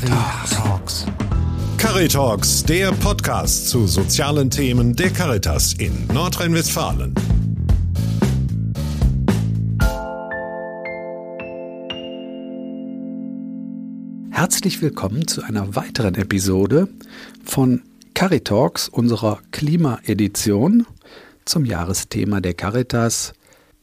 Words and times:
Caritalks. 0.00 1.04
Caritalks, 1.76 2.64
der 2.64 2.90
Podcast 2.92 3.68
zu 3.68 3.86
sozialen 3.86 4.48
Themen 4.48 4.96
der 4.96 5.10
Caritas 5.10 5.74
in 5.74 6.06
Nordrhein-Westfalen. 6.06 7.14
Herzlich 14.30 14.80
willkommen 14.80 15.28
zu 15.28 15.42
einer 15.42 15.76
weiteren 15.76 16.14
Episode 16.14 16.88
von 17.44 17.82
Caritalks, 18.14 18.88
unserer 18.88 19.40
Klimaedition 19.50 20.86
zum 21.44 21.66
Jahresthema 21.66 22.40
der 22.40 22.54
Caritas 22.54 23.34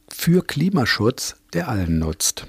für 0.08 0.42
Klimaschutz, 0.42 1.36
der 1.52 1.68
allen 1.68 2.00
nutzt. 2.00 2.48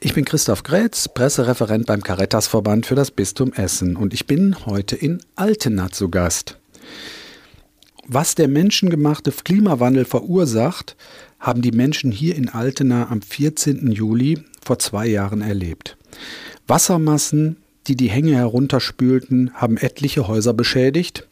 Ich 0.00 0.14
bin 0.14 0.24
Christoph 0.24 0.62
Grätz, 0.62 1.08
Pressereferent 1.08 1.86
beim 1.86 2.02
Caritas-Verband 2.02 2.86
für 2.86 2.94
das 2.94 3.10
Bistum 3.10 3.52
Essen 3.52 3.96
und 3.96 4.14
ich 4.14 4.26
bin 4.26 4.66
heute 4.66 4.96
in 4.96 5.20
Altena 5.36 5.90
zu 5.90 6.08
Gast. 6.08 6.58
Was 8.06 8.34
der 8.34 8.48
menschengemachte 8.48 9.30
Klimawandel 9.30 10.04
verursacht, 10.04 10.96
haben 11.38 11.62
die 11.62 11.72
Menschen 11.72 12.10
hier 12.10 12.36
in 12.36 12.48
Altena 12.48 13.10
am 13.10 13.20
14. 13.20 13.92
Juli 13.92 14.42
vor 14.64 14.78
zwei 14.78 15.06
Jahren 15.06 15.42
erlebt. 15.42 15.96
Wassermassen, 16.66 17.56
die 17.86 17.96
die 17.96 18.08
Hänge 18.08 18.34
herunterspülten, 18.34 19.52
haben 19.54 19.76
etliche 19.76 20.26
Häuser 20.26 20.54
beschädigt 20.54 21.28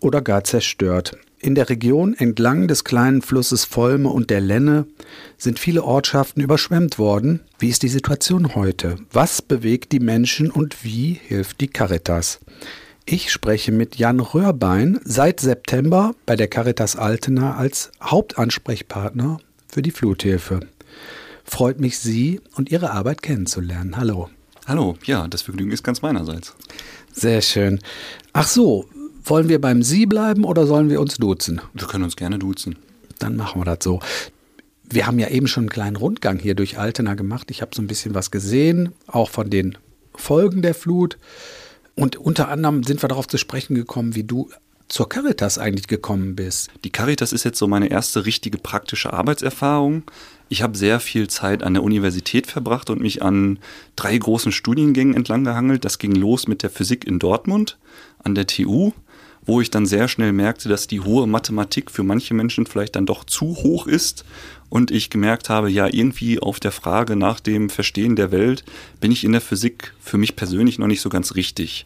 oder 0.00 0.20
gar 0.20 0.44
zerstört. 0.44 1.16
In 1.44 1.56
der 1.56 1.68
Region 1.68 2.14
entlang 2.14 2.68
des 2.68 2.84
kleinen 2.84 3.20
Flusses 3.20 3.64
Volme 3.64 4.08
und 4.10 4.30
der 4.30 4.40
Lenne 4.40 4.86
sind 5.36 5.58
viele 5.58 5.82
Ortschaften 5.82 6.40
überschwemmt 6.40 7.00
worden. 7.00 7.40
Wie 7.58 7.68
ist 7.68 7.82
die 7.82 7.88
Situation 7.88 8.54
heute? 8.54 8.94
Was 9.10 9.42
bewegt 9.42 9.90
die 9.90 9.98
Menschen 9.98 10.52
und 10.52 10.84
wie 10.84 11.18
hilft 11.20 11.60
die 11.60 11.66
Caritas? 11.66 12.38
Ich 13.06 13.32
spreche 13.32 13.72
mit 13.72 13.96
Jan 13.96 14.20
Röhrbein 14.20 15.00
seit 15.02 15.40
September 15.40 16.14
bei 16.26 16.36
der 16.36 16.46
Caritas 16.46 16.94
Altena 16.94 17.56
als 17.56 17.90
Hauptansprechpartner 18.00 19.40
für 19.66 19.82
die 19.82 19.90
Fluthilfe. 19.90 20.60
Freut 21.42 21.80
mich, 21.80 21.98
Sie 21.98 22.40
und 22.54 22.70
Ihre 22.70 22.92
Arbeit 22.92 23.20
kennenzulernen. 23.20 23.96
Hallo. 23.96 24.30
Hallo, 24.68 24.94
ja, 25.06 25.26
das 25.26 25.42
Vergnügen 25.42 25.72
ist 25.72 25.82
ganz 25.82 26.02
meinerseits. 26.02 26.54
Sehr 27.12 27.42
schön. 27.42 27.80
Ach 28.32 28.46
so, 28.46 28.86
wollen 29.24 29.48
wir 29.48 29.60
beim 29.60 29.82
Sie 29.82 30.06
bleiben 30.06 30.44
oder 30.44 30.66
sollen 30.66 30.90
wir 30.90 31.00
uns 31.00 31.16
duzen? 31.16 31.60
Wir 31.74 31.86
können 31.86 32.04
uns 32.04 32.16
gerne 32.16 32.38
duzen. 32.38 32.76
Dann 33.18 33.36
machen 33.36 33.60
wir 33.60 33.64
das 33.64 33.78
so. 33.82 34.00
Wir 34.88 35.06
haben 35.06 35.18
ja 35.18 35.28
eben 35.28 35.46
schon 35.46 35.62
einen 35.62 35.70
kleinen 35.70 35.96
Rundgang 35.96 36.38
hier 36.38 36.54
durch 36.54 36.78
Altena 36.78 37.14
gemacht. 37.14 37.50
Ich 37.50 37.62
habe 37.62 37.74
so 37.74 37.80
ein 37.82 37.86
bisschen 37.86 38.14
was 38.14 38.30
gesehen, 38.30 38.92
auch 39.06 39.30
von 39.30 39.48
den 39.48 39.78
Folgen 40.14 40.62
der 40.62 40.74
Flut. 40.74 41.18
Und 41.94 42.16
unter 42.16 42.48
anderem 42.48 42.82
sind 42.82 43.02
wir 43.02 43.08
darauf 43.08 43.28
zu 43.28 43.38
sprechen 43.38 43.74
gekommen, 43.74 44.14
wie 44.14 44.24
du 44.24 44.50
zur 44.88 45.08
Caritas 45.08 45.56
eigentlich 45.56 45.86
gekommen 45.86 46.36
bist. 46.36 46.70
Die 46.84 46.90
Caritas 46.90 47.32
ist 47.32 47.44
jetzt 47.44 47.58
so 47.58 47.66
meine 47.66 47.88
erste 47.88 48.26
richtige 48.26 48.58
praktische 48.58 49.12
Arbeitserfahrung. 49.12 50.02
Ich 50.50 50.62
habe 50.62 50.76
sehr 50.76 51.00
viel 51.00 51.28
Zeit 51.28 51.62
an 51.62 51.72
der 51.72 51.82
Universität 51.82 52.46
verbracht 52.46 52.90
und 52.90 53.00
mich 53.00 53.22
an 53.22 53.58
drei 53.96 54.18
großen 54.18 54.52
Studiengängen 54.52 55.14
entlang 55.14 55.44
gehangelt. 55.44 55.86
Das 55.86 55.98
ging 55.98 56.14
los 56.14 56.46
mit 56.46 56.62
der 56.62 56.68
Physik 56.68 57.06
in 57.06 57.18
Dortmund 57.18 57.78
an 58.22 58.34
der 58.34 58.46
TU 58.46 58.92
wo 59.44 59.60
ich 59.60 59.70
dann 59.70 59.86
sehr 59.86 60.08
schnell 60.08 60.32
merkte, 60.32 60.68
dass 60.68 60.86
die 60.86 61.00
hohe 61.00 61.26
Mathematik 61.26 61.90
für 61.90 62.02
manche 62.02 62.34
Menschen 62.34 62.66
vielleicht 62.66 62.96
dann 62.96 63.06
doch 63.06 63.24
zu 63.24 63.56
hoch 63.56 63.86
ist 63.86 64.24
und 64.68 64.90
ich 64.90 65.10
gemerkt 65.10 65.48
habe, 65.50 65.70
ja, 65.70 65.86
irgendwie 65.86 66.38
auf 66.38 66.60
der 66.60 66.72
Frage 66.72 67.16
nach 67.16 67.40
dem 67.40 67.68
Verstehen 67.68 68.16
der 68.16 68.30
Welt 68.30 68.64
bin 69.00 69.12
ich 69.12 69.24
in 69.24 69.32
der 69.32 69.40
Physik 69.40 69.94
für 70.00 70.18
mich 70.18 70.36
persönlich 70.36 70.78
noch 70.78 70.86
nicht 70.86 71.00
so 71.00 71.08
ganz 71.08 71.34
richtig. 71.34 71.84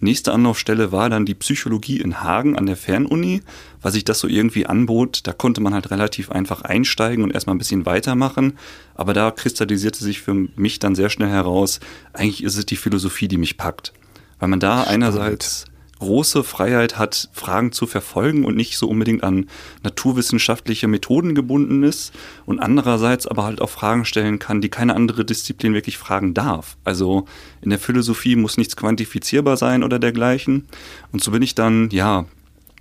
Nächste 0.00 0.32
Anlaufstelle 0.32 0.92
war 0.92 1.10
dann 1.10 1.26
die 1.26 1.34
Psychologie 1.34 2.00
in 2.00 2.22
Hagen 2.22 2.56
an 2.56 2.66
der 2.66 2.76
Fernuni, 2.76 3.42
weil 3.82 3.90
sich 3.90 4.04
das 4.04 4.20
so 4.20 4.28
irgendwie 4.28 4.64
anbot. 4.64 5.26
Da 5.26 5.32
konnte 5.32 5.60
man 5.60 5.74
halt 5.74 5.90
relativ 5.90 6.30
einfach 6.30 6.62
einsteigen 6.62 7.24
und 7.24 7.32
erstmal 7.32 7.56
ein 7.56 7.58
bisschen 7.58 7.84
weitermachen. 7.84 8.56
Aber 8.94 9.12
da 9.12 9.32
kristallisierte 9.32 10.04
sich 10.04 10.20
für 10.20 10.34
mich 10.34 10.78
dann 10.78 10.94
sehr 10.94 11.10
schnell 11.10 11.30
heraus, 11.30 11.80
eigentlich 12.12 12.44
ist 12.44 12.56
es 12.56 12.66
die 12.66 12.76
Philosophie, 12.76 13.26
die 13.26 13.38
mich 13.38 13.56
packt. 13.56 13.92
Weil 14.38 14.48
man 14.48 14.60
da 14.60 14.84
einerseits 14.84 15.64
große 15.98 16.44
Freiheit 16.44 16.98
hat, 16.98 17.28
Fragen 17.32 17.72
zu 17.72 17.86
verfolgen 17.86 18.44
und 18.44 18.56
nicht 18.56 18.78
so 18.78 18.88
unbedingt 18.88 19.24
an 19.24 19.46
naturwissenschaftliche 19.82 20.88
Methoden 20.88 21.34
gebunden 21.34 21.82
ist 21.82 22.12
und 22.46 22.60
andererseits 22.60 23.26
aber 23.26 23.44
halt 23.44 23.60
auch 23.60 23.70
Fragen 23.70 24.04
stellen 24.04 24.38
kann, 24.38 24.60
die 24.60 24.68
keine 24.68 24.94
andere 24.94 25.24
Disziplin 25.24 25.74
wirklich 25.74 25.98
fragen 25.98 26.34
darf. 26.34 26.76
Also 26.84 27.26
in 27.60 27.70
der 27.70 27.78
Philosophie 27.78 28.36
muss 28.36 28.56
nichts 28.56 28.76
quantifizierbar 28.76 29.56
sein 29.56 29.82
oder 29.82 29.98
dergleichen. 29.98 30.68
Und 31.12 31.22
so 31.22 31.30
bin 31.30 31.42
ich 31.42 31.54
dann, 31.54 31.90
ja, 31.90 32.26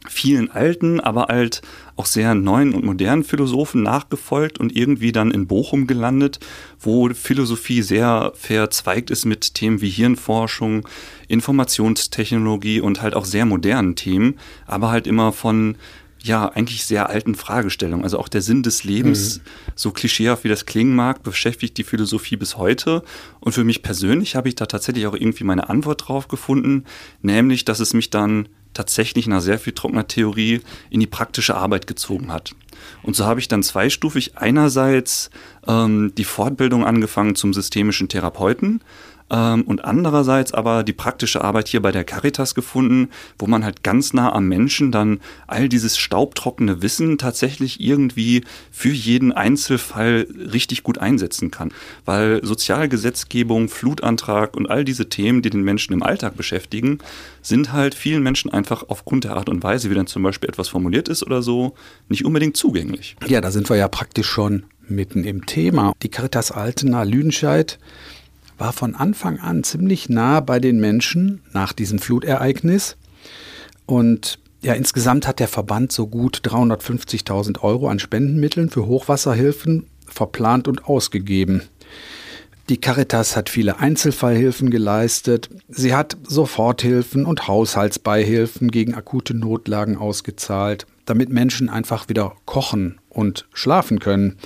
vielen 0.10 0.52
alten, 0.52 1.00
aber 1.00 1.26
halt 1.30 1.62
auch 1.96 2.06
sehr 2.06 2.36
neuen 2.36 2.74
und 2.74 2.86
modernen 2.86 3.24
Philosophen 3.24 3.84
nachgefolgt 3.84 4.60
und 4.60 4.76
irgendwie 4.76 5.12
dann 5.12 5.32
in 5.32 5.48
Bochum 5.48 5.88
gelandet, 5.88 6.40
wo 6.80 7.10
Philosophie 7.10 7.82
sehr 7.82 8.32
verzweigt 8.36 9.10
ist 9.10 9.26
mit 9.26 9.54
Themen 9.56 9.82
wie 9.82 9.90
Hirnforschung, 9.90 10.88
Informationstechnologie 11.28 12.82
und 12.82 13.02
halt 13.02 13.16
auch 13.16 13.26
sehr 13.26 13.46
modernen 13.46 13.96
Themen, 13.96 14.36
aber 14.66 14.92
halt 14.92 15.08
immer 15.08 15.32
von 15.32 15.76
ja, 16.24 16.50
eigentlich 16.50 16.86
sehr 16.86 17.10
alten 17.10 17.36
Fragestellungen. 17.36 18.04
Also 18.04 18.20
auch 18.20 18.28
der 18.28 18.42
Sinn 18.42 18.64
des 18.64 18.84
Lebens, 18.84 19.38
mhm. 19.38 19.42
so 19.76 19.92
klischeehaft 19.92 20.44
wie 20.44 20.50
das 20.50 20.66
klingen 20.66 20.96
mag, 20.96 21.24
beschäftigt 21.24 21.78
die 21.78 21.84
Philosophie 21.84 22.36
bis 22.36 22.58
heute. 22.58 23.04
Und 23.40 23.54
für 23.54 23.64
mich 23.64 23.82
persönlich 23.82 24.36
habe 24.36 24.50
ich 24.50 24.56
da 24.56 24.66
tatsächlich 24.66 25.08
auch 25.08 25.16
irgendwie 25.16 25.44
meine 25.44 25.70
Antwort 25.70 26.08
drauf 26.08 26.28
gefunden, 26.28 26.84
nämlich, 27.22 27.66
dass 27.66 27.80
es 27.80 27.94
mich 27.94 28.10
dann 28.10 28.50
tatsächlich 28.78 29.28
nach 29.28 29.42
sehr 29.42 29.60
viel 29.60 29.74
trockener 29.74 30.08
Theorie 30.08 30.62
in 30.90 31.00
die 31.00 31.08
praktische 31.08 31.56
Arbeit 31.56 31.88
gezogen 31.88 32.32
hat. 32.32 32.56
Und 33.02 33.16
so 33.16 33.26
habe 33.26 33.40
ich 33.40 33.48
dann 33.48 33.64
zweistufig 33.64 34.38
einerseits 34.38 35.30
ähm, 35.68 36.14
die 36.16 36.24
Fortbildung 36.24 36.86
angefangen 36.86 37.36
zum 37.36 37.54
systemischen 37.54 38.08
Therapeuten, 38.08 38.82
ähm, 39.30 39.64
und 39.64 39.84
andererseits 39.84 40.54
aber 40.54 40.84
die 40.84 40.94
praktische 40.94 41.44
Arbeit 41.44 41.68
hier 41.68 41.82
bei 41.82 41.92
der 41.92 42.04
Caritas 42.04 42.56
gefunden, 42.56 43.10
wo 43.38 43.48
man 43.48 43.64
halt 43.64 43.84
ganz 43.84 44.14
nah 44.14 44.32
am 44.32 44.48
Menschen 44.48 44.92
dann 44.92 45.20
all 45.48 45.68
dieses 45.70 45.98
staubtrockene 45.98 46.82
Wissen 46.82 47.18
tatsächlich 47.18 47.82
irgendwie 47.82 48.44
für 48.72 48.90
jeden 48.90 49.32
Einzelfall 49.32 50.28
richtig 50.52 50.84
gut 50.84 50.98
einsetzen 50.98 51.52
kann. 51.52 51.72
Weil 52.06 52.44
Sozialgesetzgebung, 52.44 53.68
Flutantrag 53.70 54.56
und 54.56 54.70
all 54.70 54.86
diese 54.86 55.10
Themen, 55.10 55.42
die 55.42 55.50
den 55.50 55.64
Menschen 55.64 55.94
im 55.94 56.04
Alltag 56.04 56.38
beschäftigen, 56.38 57.00
sind 57.42 57.74
halt 57.74 57.96
vielen 57.96 58.24
Menschen 58.24 58.52
einfach 58.52 58.86
aufgrund 58.88 59.26
der 59.26 59.36
Art 59.36 59.50
und 59.50 59.64
Weise, 59.64 59.90
wie 59.90 59.96
dann 59.96 60.08
zum 60.08 60.24
Beispiel 60.24 60.50
etwas 60.50 60.70
formuliert 60.70 61.10
ist 61.10 61.24
oder 61.24 61.42
so, 61.42 61.74
nicht 62.08 62.26
unbedingt 62.26 62.56
zugänglich. 62.56 63.16
Ja, 63.28 63.42
da 63.42 63.52
sind 63.52 63.70
wir 63.70 63.76
ja 63.76 63.88
praktisch 63.88 64.28
schon 64.28 64.64
mitten 64.90 65.24
im 65.24 65.46
Thema. 65.46 65.94
Die 66.02 66.10
Caritas 66.10 66.52
Altena 66.52 67.04
Lüdenscheid 67.04 67.78
war 68.58 68.74
von 68.74 68.96
Anfang 68.96 69.40
an 69.40 69.64
ziemlich 69.64 70.10
nah 70.10 70.40
bei 70.40 70.60
den 70.60 70.80
Menschen 70.80 71.42
nach 71.54 71.74
diesem 71.74 72.00
Flutereignis. 72.00 72.98
Und 73.86 74.40
ja, 74.62 74.74
insgesamt 74.74 75.28
hat 75.28 75.40
der 75.40 75.48
Verband 75.48 75.92
so 75.92 76.08
gut 76.08 76.42
350.000 76.44 77.62
Euro 77.62 77.88
an 77.88 78.00
Spendenmitteln 78.00 78.70
für 78.70 78.86
Hochwasserhilfen 78.86 79.86
verplant 80.08 80.68
und 80.68 80.86
ausgegeben. 80.86 81.64
Die 82.70 82.82
Caritas 82.82 83.38
hat 83.38 83.50
viele 83.50 83.80
Einzelfallhilfen 83.80 84.70
geleistet. 84.70 85.50
Sie 85.70 85.96
hat 85.96 86.18
Soforthilfen 86.28 87.26
und 87.26 87.48
Haushaltsbeihilfen 87.48 88.72
gegen 88.72 88.94
akute 88.94 89.34
Notlagen 89.34 89.96
ausgezahlt, 89.96 90.86
damit 91.08 91.30
Menschen 91.30 91.70
einfach 91.70 92.10
wieder 92.10 92.36
kochen 92.46 93.00
und 93.10 93.48
schlafen 93.54 94.00
können. 94.00 94.38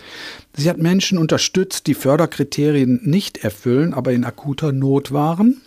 Sie 0.55 0.69
hat 0.69 0.77
Menschen 0.77 1.17
unterstützt, 1.17 1.87
die 1.87 1.93
Förderkriterien 1.93 3.01
nicht 3.03 3.43
erfüllen, 3.43 3.93
aber 3.93 4.13
in 4.13 4.23
akuter 4.23 4.71
Not 4.71 5.11
waren. 5.11 5.61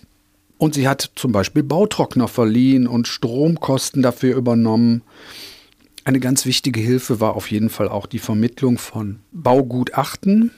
Und 0.56 0.74
sie 0.74 0.88
hat 0.88 1.10
zum 1.16 1.32
Beispiel 1.32 1.62
Bautrockner 1.62 2.28
verliehen 2.28 2.86
und 2.86 3.08
Stromkosten 3.08 4.02
dafür 4.02 4.36
übernommen. 4.36 5.02
Eine 6.04 6.20
ganz 6.20 6.46
wichtige 6.46 6.80
Hilfe 6.80 7.20
war 7.20 7.34
auf 7.34 7.50
jeden 7.50 7.70
Fall 7.70 7.88
auch 7.88 8.06
die 8.06 8.18
Vermittlung 8.18 8.78
von 8.78 9.18
Baugutachten 9.32 10.52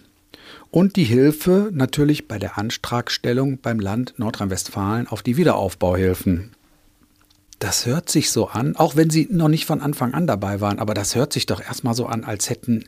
und 0.70 0.96
die 0.96 1.04
Hilfe 1.04 1.70
natürlich 1.72 2.28
bei 2.28 2.38
der 2.38 2.58
Antragstellung 2.58 3.58
beim 3.58 3.80
Land 3.80 4.14
Nordrhein-Westfalen 4.18 5.06
auf 5.06 5.22
die 5.22 5.36
Wiederaufbauhilfen. 5.36 6.50
Das 7.58 7.86
hört 7.86 8.10
sich 8.10 8.30
so 8.30 8.48
an, 8.48 8.76
auch 8.76 8.96
wenn 8.96 9.08
Sie 9.10 9.28
noch 9.30 9.48
nicht 9.48 9.64
von 9.66 9.80
Anfang 9.80 10.12
an 10.12 10.26
dabei 10.26 10.60
waren, 10.60 10.78
aber 10.78 10.92
das 10.94 11.14
hört 11.14 11.32
sich 11.32 11.46
doch 11.46 11.60
erstmal 11.60 11.94
so 11.94 12.06
an, 12.06 12.24
als 12.24 12.50
hätten 12.50 12.84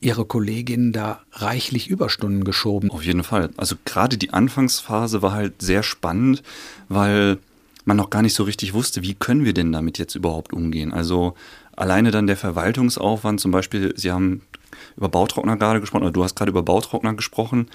Ihre 0.00 0.24
Kolleginnen 0.24 0.92
da 0.92 1.20
reichlich 1.32 1.88
Überstunden 1.88 2.44
geschoben. 2.44 2.90
Auf 2.90 3.04
jeden 3.04 3.24
Fall. 3.24 3.50
Also 3.56 3.76
gerade 3.84 4.18
die 4.18 4.32
Anfangsphase 4.32 5.22
war 5.22 5.32
halt 5.32 5.60
sehr 5.62 5.82
spannend, 5.82 6.42
weil 6.88 7.38
man 7.84 7.96
noch 7.96 8.10
gar 8.10 8.22
nicht 8.22 8.34
so 8.34 8.44
richtig 8.44 8.74
wusste, 8.74 9.02
wie 9.02 9.14
können 9.14 9.44
wir 9.44 9.54
denn 9.54 9.72
damit 9.72 9.98
jetzt 9.98 10.14
überhaupt 10.14 10.52
umgehen. 10.52 10.92
Also 10.92 11.34
alleine 11.76 12.10
dann 12.10 12.26
der 12.26 12.36
Verwaltungsaufwand, 12.36 13.40
zum 13.40 13.50
Beispiel, 13.50 13.92
Sie 13.96 14.10
haben 14.12 14.42
über 14.96 15.08
Bautrockner 15.08 15.56
gerade 15.56 15.80
gesprochen, 15.80 16.02
oder 16.02 16.12
du 16.12 16.24
hast 16.24 16.36
gerade 16.36 16.50
über 16.50 16.62
Bautrockner 16.62 17.14
gesprochen 17.14 17.68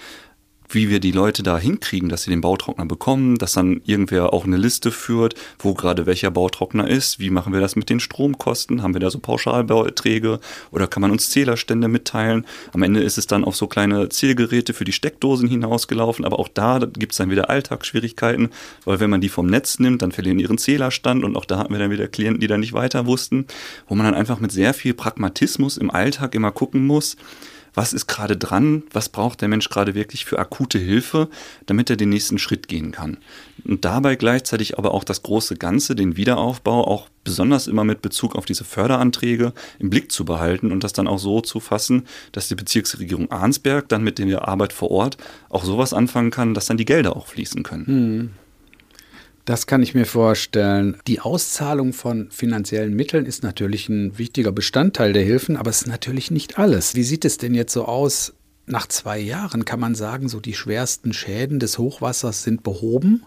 wie 0.74 0.88
wir 0.88 1.00
die 1.00 1.12
Leute 1.12 1.42
da 1.42 1.58
hinkriegen, 1.58 2.08
dass 2.08 2.22
sie 2.22 2.30
den 2.30 2.40
Bautrockner 2.40 2.86
bekommen, 2.86 3.36
dass 3.36 3.52
dann 3.52 3.80
irgendwer 3.84 4.32
auch 4.32 4.44
eine 4.44 4.56
Liste 4.56 4.90
führt, 4.90 5.34
wo 5.58 5.74
gerade 5.74 6.06
welcher 6.06 6.30
Bautrockner 6.30 6.88
ist, 6.88 7.18
wie 7.18 7.30
machen 7.30 7.52
wir 7.52 7.60
das 7.60 7.76
mit 7.76 7.90
den 7.90 8.00
Stromkosten, 8.00 8.82
haben 8.82 8.94
wir 8.94 9.00
da 9.00 9.10
so 9.10 9.18
Pauschalbeiträge 9.18 10.40
oder 10.70 10.86
kann 10.86 11.00
man 11.00 11.10
uns 11.10 11.30
Zählerstände 11.30 11.88
mitteilen. 11.88 12.46
Am 12.72 12.82
Ende 12.82 13.00
ist 13.00 13.18
es 13.18 13.26
dann 13.26 13.44
auf 13.44 13.56
so 13.56 13.66
kleine 13.66 14.08
Zählgeräte 14.08 14.74
für 14.74 14.84
die 14.84 14.92
Steckdosen 14.92 15.48
hinausgelaufen, 15.48 16.24
aber 16.24 16.38
auch 16.38 16.48
da 16.48 16.78
gibt 16.78 17.12
es 17.12 17.18
dann 17.18 17.30
wieder 17.30 17.50
Alltagsschwierigkeiten, 17.50 18.50
weil 18.84 19.00
wenn 19.00 19.10
man 19.10 19.20
die 19.20 19.28
vom 19.28 19.46
Netz 19.46 19.78
nimmt, 19.78 20.02
dann 20.02 20.12
verlieren 20.12 20.38
ihren 20.38 20.58
Zählerstand 20.58 21.24
und 21.24 21.36
auch 21.36 21.44
da 21.44 21.58
hatten 21.58 21.72
wir 21.72 21.80
dann 21.80 21.90
wieder 21.90 22.08
Klienten, 22.08 22.40
die 22.40 22.46
da 22.46 22.58
nicht 22.58 22.72
weiter 22.72 23.06
wussten, 23.06 23.46
wo 23.88 23.94
man 23.94 24.06
dann 24.06 24.14
einfach 24.14 24.40
mit 24.40 24.52
sehr 24.52 24.74
viel 24.74 24.94
Pragmatismus 24.94 25.76
im 25.76 25.90
Alltag 25.90 26.34
immer 26.34 26.52
gucken 26.52 26.86
muss, 26.86 27.16
was 27.74 27.92
ist 27.92 28.06
gerade 28.06 28.36
dran, 28.36 28.82
was 28.92 29.08
braucht 29.08 29.40
der 29.40 29.48
Mensch 29.48 29.68
gerade 29.68 29.94
wirklich 29.94 30.24
für 30.24 30.38
akute 30.38 30.78
Hilfe, 30.78 31.28
damit 31.66 31.90
er 31.90 31.96
den 31.96 32.08
nächsten 32.08 32.38
Schritt 32.38 32.68
gehen 32.68 32.92
kann. 32.92 33.18
Und 33.64 33.84
dabei 33.84 34.16
gleichzeitig 34.16 34.78
aber 34.78 34.94
auch 34.94 35.04
das 35.04 35.22
große 35.22 35.56
Ganze, 35.56 35.94
den 35.94 36.16
Wiederaufbau, 36.16 36.86
auch 36.86 37.08
besonders 37.24 37.66
immer 37.66 37.84
mit 37.84 38.02
Bezug 38.02 38.34
auf 38.34 38.46
diese 38.46 38.64
Förderanträge 38.64 39.52
im 39.78 39.90
Blick 39.90 40.10
zu 40.10 40.24
behalten 40.24 40.72
und 40.72 40.82
das 40.82 40.92
dann 40.92 41.06
auch 41.06 41.18
so 41.18 41.40
zu 41.40 41.60
fassen, 41.60 42.06
dass 42.32 42.48
die 42.48 42.54
Bezirksregierung 42.54 43.30
Arnsberg 43.30 43.88
dann 43.88 44.02
mit 44.02 44.18
der 44.18 44.48
Arbeit 44.48 44.72
vor 44.72 44.90
Ort 44.90 45.16
auch 45.48 45.64
sowas 45.64 45.92
anfangen 45.92 46.30
kann, 46.30 46.54
dass 46.54 46.66
dann 46.66 46.76
die 46.76 46.84
Gelder 46.84 47.16
auch 47.16 47.26
fließen 47.26 47.62
können. 47.62 47.86
Hm. 47.86 48.30
Das 49.44 49.66
kann 49.66 49.82
ich 49.82 49.94
mir 49.94 50.06
vorstellen. 50.06 50.98
Die 51.06 51.20
Auszahlung 51.20 51.92
von 51.92 52.30
finanziellen 52.30 52.94
Mitteln 52.94 53.26
ist 53.26 53.42
natürlich 53.42 53.88
ein 53.88 54.18
wichtiger 54.18 54.52
Bestandteil 54.52 55.12
der 55.12 55.24
Hilfen, 55.24 55.56
aber 55.56 55.70
es 55.70 55.82
ist 55.82 55.88
natürlich 55.88 56.30
nicht 56.30 56.58
alles. 56.58 56.94
Wie 56.94 57.02
sieht 57.02 57.24
es 57.24 57.38
denn 57.38 57.54
jetzt 57.54 57.72
so 57.72 57.86
aus? 57.86 58.34
Nach 58.66 58.86
zwei 58.86 59.18
Jahren 59.18 59.64
kann 59.64 59.80
man 59.80 59.94
sagen, 59.94 60.28
so 60.28 60.38
die 60.38 60.54
schwersten 60.54 61.12
Schäden 61.12 61.58
des 61.58 61.78
Hochwassers 61.78 62.44
sind 62.44 62.62
behoben? 62.62 63.24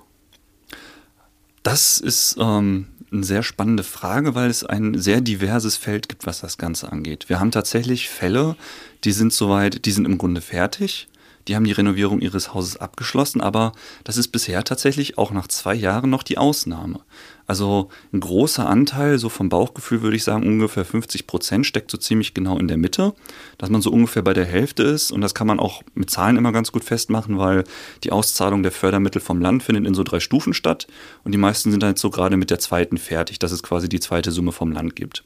Das 1.64 1.98
ist 1.98 2.38
ähm, 2.40 2.88
eine 3.12 3.24
sehr 3.24 3.44
spannende 3.44 3.84
Frage, 3.84 4.36
weil 4.36 4.50
es 4.50 4.64
ein 4.64 4.98
sehr 5.00 5.22
diverses 5.22 5.78
Feld 5.78 6.10
gibt, 6.10 6.26
was 6.26 6.42
das 6.42 6.58
Ganze 6.58 6.92
angeht. 6.92 7.30
Wir 7.30 7.40
haben 7.40 7.52
tatsächlich 7.52 8.10
Fälle, 8.10 8.56
die 9.04 9.12
sind 9.12 9.34
soweit, 9.34 9.86
die 9.86 9.92
sind 9.92 10.06
im 10.06 10.18
Grunde 10.18 10.42
fertig. 10.42 11.08
Die 11.48 11.56
haben 11.56 11.66
die 11.66 11.72
Renovierung 11.72 12.20
ihres 12.20 12.54
Hauses 12.54 12.78
abgeschlossen, 12.78 13.42
aber 13.42 13.74
das 14.04 14.18
ist 14.18 14.30
bisher 14.30 14.64
tatsächlich 14.64 15.18
auch 15.18 15.32
nach 15.32 15.48
zwei 15.48 15.74
Jahren 15.74 16.10
noch 16.10 16.24
die 16.24 16.38
Ausnahme. 16.38 17.02
Also 17.46 17.90
ein 18.14 18.22
großer 18.22 18.68
Anteil, 18.68 19.20
so 19.20 19.30
vom 19.30 19.50
Bauchgefühl 19.50 20.02
würde 20.02 20.16
ich 20.16 20.24
sagen, 20.24 20.48
ungefähr 20.48 20.86
50 20.86 21.28
Prozent 21.28 21.66
steckt 21.66 21.92
so 21.92 21.98
ziemlich 21.98 22.34
genau 22.34 22.58
in 22.58 22.68
der 22.68 22.78
Mitte, 22.78 23.14
dass 23.58 23.70
man 23.70 23.82
so 23.82 23.92
ungefähr 23.92 24.22
bei 24.22 24.34
der 24.34 24.46
Hälfte 24.46 24.84
ist. 24.84 25.12
Und 25.12 25.22
das 25.22 25.34
kann 25.34 25.48
man 25.48 25.60
auch 25.60 25.84
mit 25.94 26.10
Zahlen 26.10 26.38
immer 26.38 26.52
ganz 26.52 26.72
gut 26.72 26.84
festmachen, 26.84 27.38
weil 27.38 27.66
die 28.04 28.12
Auszahlung 28.12 28.64
der 28.64 28.72
Fördermittel 28.72 29.22
vom 29.22 29.42
Land 29.42 29.64
findet 29.64 29.86
in 29.86 29.94
so 29.94 30.04
drei 30.04 30.20
Stufen 30.20 30.54
statt. 30.54 30.88
Und 31.24 31.34
die 31.34 31.38
meisten 31.38 31.72
sind 31.72 31.84
dann 31.84 31.92
jetzt 31.92 32.02
so 32.02 32.10
gerade 32.10 32.38
mit 32.38 32.50
der 32.50 32.60
zweiten 32.60 32.98
fertig, 32.98 33.40
dass 33.40 33.52
es 33.52 33.64
quasi 33.64 33.90
die 33.90 34.00
zweite 34.00 34.32
Summe 34.32 34.52
vom 34.52 34.72
Land 34.72 34.96
gibt. 34.96 35.24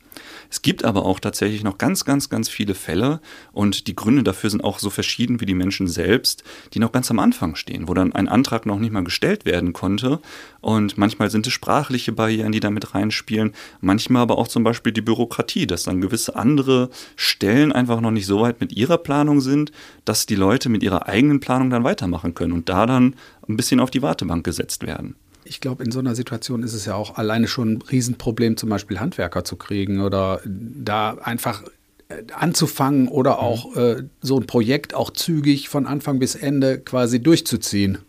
Es 0.50 0.62
gibt 0.62 0.84
aber 0.84 1.06
auch 1.06 1.20
tatsächlich 1.20 1.64
noch 1.64 1.78
ganz, 1.78 2.06
ganz, 2.06 2.30
ganz 2.30 2.50
viele 2.50 2.74
Fälle 2.74 3.20
und 3.52 3.88
die 3.88 3.96
Gründe 3.96 4.24
dafür 4.24 4.50
sind 4.50 4.64
auch 4.64 4.80
so 4.80 4.90
verschieden 4.90 5.42
wie 5.42 5.46
die 5.46 5.54
Menschen 5.54 5.88
selbst, 5.88 6.44
die 6.74 6.80
noch 6.80 6.92
ganz 6.92 7.12
am 7.12 7.20
Anfang 7.20 7.56
stehen, 7.56 7.88
wo 7.88 7.94
dann 7.94 8.14
ein 8.14 8.28
Antrag 8.28 8.66
noch 8.66 8.80
nicht 8.80 8.92
mal 8.92 9.04
gestellt 9.04 9.46
werden 9.46 9.74
konnte. 9.74 10.20
Und 10.62 10.98
manchmal 10.98 11.30
sind 11.30 11.48
es 11.48 11.54
sprachliche 11.54 12.07
Barrieren, 12.12 12.52
die 12.52 12.60
damit 12.60 12.94
reinspielen, 12.94 13.54
manchmal 13.82 14.24
aber 14.24 14.38
auch 14.38 14.48
zum 14.48 14.64
Beispiel 14.64 14.92
die 14.92 15.02
Bürokratie, 15.02 15.68
dass 15.68 15.84
dann 15.84 16.02
gewisse 16.02 16.36
andere 16.36 16.90
Stellen 17.16 17.72
einfach 17.72 18.02
noch 18.02 18.12
nicht 18.12 18.26
so 18.26 18.42
weit 18.42 18.62
mit 18.62 18.74
ihrer 18.74 18.98
Planung 18.98 19.42
sind, 19.42 19.72
dass 20.06 20.26
die 20.26 20.36
Leute 20.36 20.70
mit 20.70 20.84
ihrer 20.84 21.08
eigenen 21.08 21.40
Planung 21.40 21.70
dann 21.70 21.84
weitermachen 21.84 22.34
können 22.34 22.54
und 22.54 22.70
da 22.70 22.86
dann 22.86 23.16
ein 23.48 23.58
bisschen 23.58 23.80
auf 23.80 23.92
die 23.92 24.02
Wartebank 24.02 24.44
gesetzt 24.44 24.86
werden 24.86 25.16
ich 25.50 25.62
glaube, 25.62 25.84
in 25.84 25.92
so 25.92 26.00
einer 26.00 26.16
Situation 26.16 26.64
ist 26.64 26.74
es 26.74 26.86
ja 26.86 26.96
auch 26.96 27.16
alleine 27.16 27.48
schon 27.48 27.74
ein 27.74 27.82
Riesenproblem, 27.82 28.58
zum 28.58 28.70
Beispiel 28.70 29.00
Handwerker 29.00 29.44
zu 29.44 29.56
kriegen 29.56 30.02
oder 30.02 30.42
da 30.46 31.18
einfach 31.24 31.64
äh, 32.10 32.24
anzufangen 32.34 33.08
oder 33.08 33.40
auch 33.40 33.76
äh, 33.76 34.04
so 34.22 34.40
ein 34.40 34.48
Projekt 34.48 34.94
auch 34.94 35.12
zügig 35.12 35.70
von 35.70 35.86
Anfang 35.86 36.20
bis 36.20 36.36
Ende 36.36 36.80
quasi 36.80 37.22
durchzuziehen. 37.22 38.00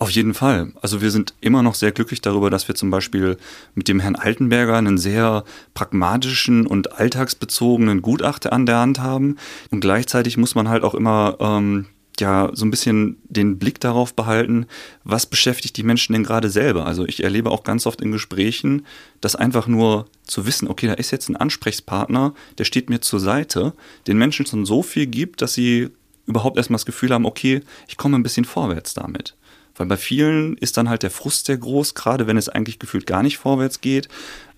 Auf 0.00 0.10
jeden 0.10 0.32
Fall. 0.32 0.72
Also 0.80 1.02
wir 1.02 1.10
sind 1.10 1.34
immer 1.40 1.64
noch 1.64 1.74
sehr 1.74 1.90
glücklich 1.90 2.20
darüber, 2.20 2.50
dass 2.50 2.68
wir 2.68 2.76
zum 2.76 2.88
Beispiel 2.88 3.36
mit 3.74 3.88
dem 3.88 3.98
Herrn 3.98 4.14
Altenberger 4.14 4.76
einen 4.76 4.96
sehr 4.96 5.42
pragmatischen 5.74 6.68
und 6.68 6.92
alltagsbezogenen 6.92 8.00
Gutachter 8.00 8.52
an 8.52 8.64
der 8.64 8.78
Hand 8.78 9.00
haben. 9.00 9.38
Und 9.72 9.80
gleichzeitig 9.80 10.36
muss 10.36 10.54
man 10.54 10.68
halt 10.68 10.84
auch 10.84 10.94
immer 10.94 11.36
ähm, 11.40 11.86
ja 12.20 12.48
so 12.52 12.64
ein 12.64 12.70
bisschen 12.70 13.16
den 13.24 13.58
Blick 13.58 13.80
darauf 13.80 14.14
behalten, 14.14 14.66
was 15.02 15.26
beschäftigt 15.26 15.76
die 15.76 15.82
Menschen 15.82 16.12
denn 16.12 16.22
gerade 16.22 16.48
selber. 16.48 16.86
Also 16.86 17.04
ich 17.04 17.24
erlebe 17.24 17.50
auch 17.50 17.64
ganz 17.64 17.84
oft 17.84 18.00
in 18.00 18.12
Gesprächen, 18.12 18.86
dass 19.20 19.34
einfach 19.34 19.66
nur 19.66 20.06
zu 20.22 20.46
wissen, 20.46 20.68
okay, 20.68 20.86
da 20.86 20.92
ist 20.92 21.10
jetzt 21.10 21.28
ein 21.28 21.34
Ansprechpartner, 21.34 22.34
der 22.56 22.64
steht 22.64 22.88
mir 22.88 23.00
zur 23.00 23.18
Seite, 23.18 23.72
den 24.06 24.16
Menschen 24.16 24.46
schon 24.46 24.64
so 24.64 24.84
viel 24.84 25.06
gibt, 25.06 25.42
dass 25.42 25.54
sie 25.54 25.88
überhaupt 26.26 26.56
erstmal 26.56 26.76
das 26.76 26.86
Gefühl 26.86 27.10
haben, 27.10 27.26
okay, 27.26 27.62
ich 27.88 27.96
komme 27.96 28.16
ein 28.16 28.22
bisschen 28.22 28.44
vorwärts 28.44 28.94
damit. 28.94 29.34
Weil 29.78 29.86
bei 29.86 29.96
vielen 29.96 30.56
ist 30.58 30.76
dann 30.76 30.88
halt 30.88 31.02
der 31.02 31.10
Frust 31.10 31.46
sehr 31.46 31.56
groß, 31.56 31.94
gerade 31.94 32.26
wenn 32.26 32.36
es 32.36 32.48
eigentlich 32.48 32.78
gefühlt 32.78 33.06
gar 33.06 33.22
nicht 33.22 33.38
vorwärts 33.38 33.80
geht. 33.80 34.08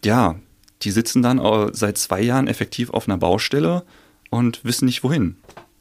Ja, 0.04 0.36
die 0.82 0.90
sitzen 0.90 1.22
dann 1.22 1.40
seit 1.72 1.98
zwei 1.98 2.22
Jahren 2.22 2.46
effektiv 2.46 2.90
auf 2.90 3.08
einer 3.08 3.18
Baustelle 3.18 3.84
und 4.30 4.64
wissen 4.64 4.86
nicht 4.86 5.04
wohin. 5.04 5.36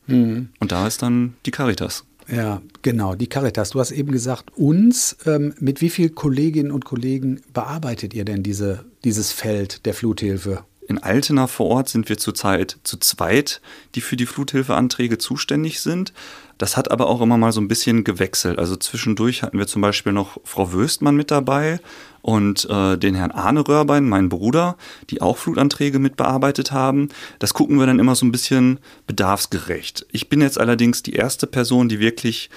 Mhm. 0.07 0.50
Und 0.59 0.71
da 0.71 0.88
ist 0.88 1.01
dann 1.01 1.36
die 1.45 1.51
Caritas. 1.51 2.06
Ja, 2.31 2.62
genau, 2.81 3.15
die 3.15 3.27
Caritas. 3.27 3.71
Du 3.71 3.80
hast 3.80 3.91
eben 3.91 4.12
gesagt, 4.12 4.56
uns. 4.56 5.18
Ähm, 5.25 5.53
mit 5.59 5.81
wie 5.81 5.89
vielen 5.89 6.13
Kolleginnen 6.13 6.71
und 6.71 6.85
Kollegen 6.85 7.42
bearbeitet 7.53 8.13
ihr 8.13 8.25
denn 8.25 8.44
diese, 8.44 8.85
dieses 9.03 9.31
Feld 9.31 9.85
der 9.85 9.94
Fluthilfe? 9.94 10.63
In 10.89 10.97
Altena 10.97 11.45
vor 11.45 11.68
Ort 11.68 11.88
sind 11.88 12.09
wir 12.09 12.18
zurzeit 12.18 12.80
zu 12.83 12.97
zweit, 12.97 13.62
die 13.94 14.01
für 14.01 14.15
die 14.15 14.25
Fluthilfeanträge 14.25 15.19
zuständig 15.19 15.81
sind. 15.81 16.13
Das 16.57 16.77
hat 16.77 16.89
aber 16.89 17.07
auch 17.07 17.21
immer 17.21 17.38
mal 17.38 17.51
so 17.51 17.62
ein 17.62 17.68
bisschen 17.68 18.03
gewechselt. 18.03 18.57
Also 18.57 18.75
zwischendurch 18.75 19.44
hatten 19.44 19.59
wir 19.59 19.68
zum 19.68 19.83
Beispiel 19.83 20.13
noch 20.13 20.39
Frau 20.44 20.74
Wöstmann 20.74 21.15
mit 21.15 21.30
dabei 21.30 21.80
und 22.24 22.68
äh, 22.71 22.97
den 22.97 23.13
Herrn 23.13 23.30
Arne 23.30 23.68
Röhrbein, 23.68 24.09
meinen 24.09 24.30
Bruder, 24.30 24.77
die 25.12 25.21
auch 25.21 25.38
Flutanträge 25.38 26.00
mit 26.00 26.18
bearbeitet 26.18 26.71
haben. 26.71 27.09
Das 27.38 27.53
gucken 27.53 27.77
wir 27.77 27.85
dann 27.85 28.00
immer 28.00 28.15
so 28.15 28.25
ein 28.25 28.31
bisschen 28.31 28.80
bedarfsgerecht. 29.06 30.07
Ich 30.12 30.27
bin 30.27 30.42
jetzt 30.42 30.59
allerdings 30.59 31.03
die 31.03 31.13
erste 31.13 31.45
Person, 31.45 31.88
die 31.88 32.00
wirklich 32.00 32.50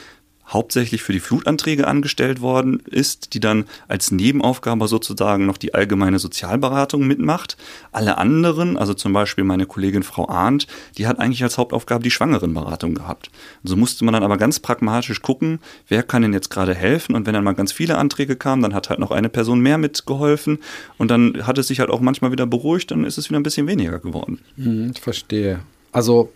hauptsächlich 0.46 1.02
für 1.02 1.12
die 1.12 1.20
Flutanträge 1.20 1.86
angestellt 1.86 2.40
worden 2.40 2.80
ist, 2.80 3.34
die 3.34 3.40
dann 3.40 3.64
als 3.88 4.10
Nebenaufgabe 4.10 4.88
sozusagen 4.88 5.46
noch 5.46 5.56
die 5.56 5.74
allgemeine 5.74 6.18
Sozialberatung 6.18 7.06
mitmacht. 7.06 7.56
Alle 7.90 8.18
anderen, 8.18 8.76
also 8.76 8.94
zum 8.94 9.12
Beispiel 9.12 9.44
meine 9.44 9.66
Kollegin 9.66 10.02
Frau 10.02 10.28
Arndt, 10.28 10.66
die 10.98 11.06
hat 11.06 11.18
eigentlich 11.18 11.42
als 11.42 11.58
Hauptaufgabe 11.58 12.02
die 12.02 12.10
Schwangerenberatung 12.10 12.94
gehabt. 12.94 13.30
So 13.62 13.76
musste 13.76 14.04
man 14.04 14.14
dann 14.14 14.24
aber 14.24 14.36
ganz 14.36 14.60
pragmatisch 14.60 15.22
gucken, 15.22 15.60
wer 15.88 16.02
kann 16.02 16.22
denn 16.22 16.32
jetzt 16.32 16.50
gerade 16.50 16.74
helfen 16.74 17.14
und 17.14 17.26
wenn 17.26 17.34
dann 17.34 17.44
mal 17.44 17.54
ganz 17.54 17.72
viele 17.72 17.96
Anträge 17.96 18.36
kamen, 18.36 18.62
dann 18.62 18.74
hat 18.74 18.90
halt 18.90 19.00
noch 19.00 19.10
eine 19.10 19.28
Person 19.28 19.60
mehr 19.60 19.78
mitgeholfen 19.78 20.58
und 20.98 21.10
dann 21.10 21.46
hat 21.46 21.58
es 21.58 21.68
sich 21.68 21.80
halt 21.80 21.90
auch 21.90 22.00
manchmal 22.00 22.32
wieder 22.32 22.46
beruhigt, 22.46 22.90
dann 22.90 23.04
ist 23.04 23.18
es 23.18 23.28
wieder 23.28 23.38
ein 23.38 23.44
bisschen 23.44 23.66
weniger 23.66 23.98
geworden. 23.98 24.40
Hm, 24.56 24.92
ich 24.94 25.00
verstehe. 25.00 25.60
Also 25.92 26.32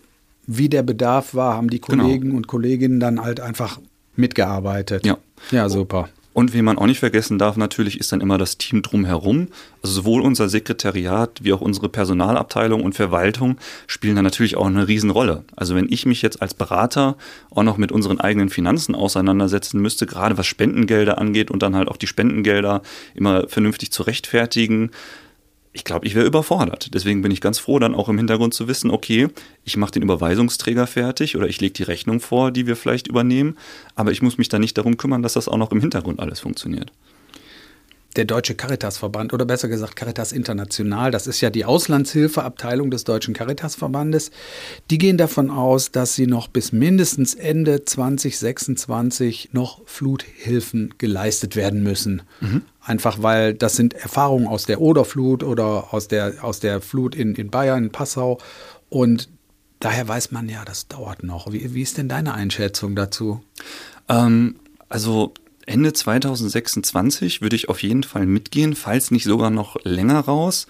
wie 0.47 0.69
der 0.69 0.83
Bedarf 0.83 1.35
war, 1.35 1.55
haben 1.55 1.69
die 1.69 1.81
genau. 1.81 2.03
Kollegen 2.03 2.25
genau. 2.25 2.37
und 2.37 2.47
Kolleginnen 2.47 2.99
dann 2.99 3.21
halt 3.21 3.41
einfach 3.41 3.79
mitgearbeitet. 4.17 5.05
Ja. 5.05 5.17
Ja, 5.51 5.69
super. 5.69 6.09
Und 6.37 6.53
wie 6.53 6.61
man 6.61 6.77
auch 6.77 6.85
nicht 6.85 6.99
vergessen 6.99 7.39
darf, 7.39 7.57
natürlich 7.57 7.99
ist 7.99 8.11
dann 8.11 8.21
immer 8.21 8.37
das 8.37 8.59
Team 8.59 8.83
drumherum. 8.83 9.47
Also 9.81 9.95
sowohl 9.95 10.21
unser 10.21 10.49
Sekretariat 10.49 11.39
wie 11.41 11.51
auch 11.51 11.61
unsere 11.61 11.89
Personalabteilung 11.89 12.83
und 12.83 12.93
Verwaltung 12.93 13.57
spielen 13.87 14.15
da 14.15 14.21
natürlich 14.21 14.55
auch 14.55 14.67
eine 14.67 14.87
Riesenrolle. 14.87 15.45
Also 15.55 15.73
wenn 15.73 15.91
ich 15.91 16.05
mich 16.05 16.21
jetzt 16.21 16.39
als 16.43 16.53
Berater 16.53 17.17
auch 17.49 17.63
noch 17.63 17.77
mit 17.77 17.91
unseren 17.91 18.19
eigenen 18.19 18.49
Finanzen 18.49 18.93
auseinandersetzen 18.93 19.81
müsste, 19.81 20.05
gerade 20.05 20.37
was 20.37 20.45
Spendengelder 20.45 21.17
angeht 21.17 21.49
und 21.49 21.63
dann 21.63 21.75
halt 21.75 21.87
auch 21.87 21.97
die 21.97 22.05
Spendengelder 22.05 22.83
immer 23.15 23.47
vernünftig 23.49 23.91
zu 23.91 24.03
rechtfertigen, 24.03 24.91
ich 25.77 25.83
glaube, 25.83 26.07
ich 26.07 26.15
wäre 26.15 26.25
überfordert. 26.25 26.93
Deswegen 26.95 27.21
bin 27.21 27.31
ich 27.31 27.39
ganz 27.39 27.59
froh, 27.59 27.77
dann 27.77 27.93
auch 27.93 28.09
im 28.09 28.17
Hintergrund 28.17 28.55
zu 28.55 28.67
wissen, 28.67 28.89
okay, 28.89 29.27
ich 29.63 29.77
mache 29.77 29.91
den 29.91 30.01
Überweisungsträger 30.01 30.87
fertig 30.87 31.37
oder 31.37 31.47
ich 31.47 31.61
lege 31.61 31.73
die 31.73 31.83
Rechnung 31.83 32.19
vor, 32.19 32.49
die 32.51 32.65
wir 32.65 32.75
vielleicht 32.75 33.07
übernehmen, 33.07 33.55
aber 33.93 34.11
ich 34.11 34.23
muss 34.23 34.39
mich 34.39 34.49
dann 34.49 34.61
nicht 34.61 34.77
darum 34.77 34.97
kümmern, 34.97 35.21
dass 35.21 35.33
das 35.33 35.47
auch 35.47 35.57
noch 35.57 35.71
im 35.71 35.79
Hintergrund 35.79 36.19
alles 36.19 36.39
funktioniert 36.39 36.91
der 38.15 38.25
Deutsche 38.25 38.55
Caritasverband 38.55 39.33
oder 39.33 39.45
besser 39.45 39.67
gesagt 39.67 39.95
Caritas 39.95 40.31
International, 40.31 41.11
das 41.11 41.27
ist 41.27 41.41
ja 41.41 41.49
die 41.49 41.65
Auslandshilfeabteilung 41.65 42.89
des 42.89 43.03
Deutschen 43.03 43.33
Caritasverbandes, 43.33 44.31
die 44.89 44.97
gehen 44.97 45.17
davon 45.17 45.51
aus, 45.51 45.91
dass 45.91 46.15
sie 46.15 46.25
noch 46.25 46.47
bis 46.47 46.71
mindestens 46.71 47.35
Ende 47.35 47.85
2026 47.85 49.49
noch 49.51 49.81
Fluthilfen 49.85 50.95
geleistet 50.97 51.55
werden 51.55 51.83
müssen. 51.83 52.23
Mhm. 52.41 52.63
Einfach 52.81 53.21
weil 53.21 53.53
das 53.53 53.75
sind 53.75 53.93
Erfahrungen 53.93 54.47
aus 54.47 54.65
der 54.65 54.81
Oderflut 54.81 55.43
oder 55.43 55.93
aus 55.93 56.07
der, 56.07 56.43
aus 56.43 56.59
der 56.59 56.81
Flut 56.81 57.15
in, 57.15 57.35
in 57.35 57.49
Bayern, 57.49 57.85
in 57.85 57.91
Passau. 57.91 58.39
Und 58.89 59.29
daher 59.79 60.07
weiß 60.07 60.31
man 60.31 60.47
ja, 60.49 60.63
das 60.63 60.87
dauert 60.87 61.23
noch. 61.23 61.51
Wie, 61.51 61.73
wie 61.73 61.81
ist 61.81 61.97
denn 61.97 62.07
deine 62.07 62.33
Einschätzung 62.33 62.95
dazu? 62.95 63.43
Ähm, 64.07 64.55
also 64.89 65.33
Ende 65.67 65.91
2026 65.91 67.41
würde 67.41 67.57
ich 67.57 67.67
auf 67.67 67.83
jeden 67.83 68.03
Fall 68.03 68.25
mitgehen, 68.25 68.73
falls 68.73 69.11
nicht 69.11 69.25
sogar 69.25 69.49
noch 69.49 69.75
länger 69.83 70.21
raus. 70.21 70.65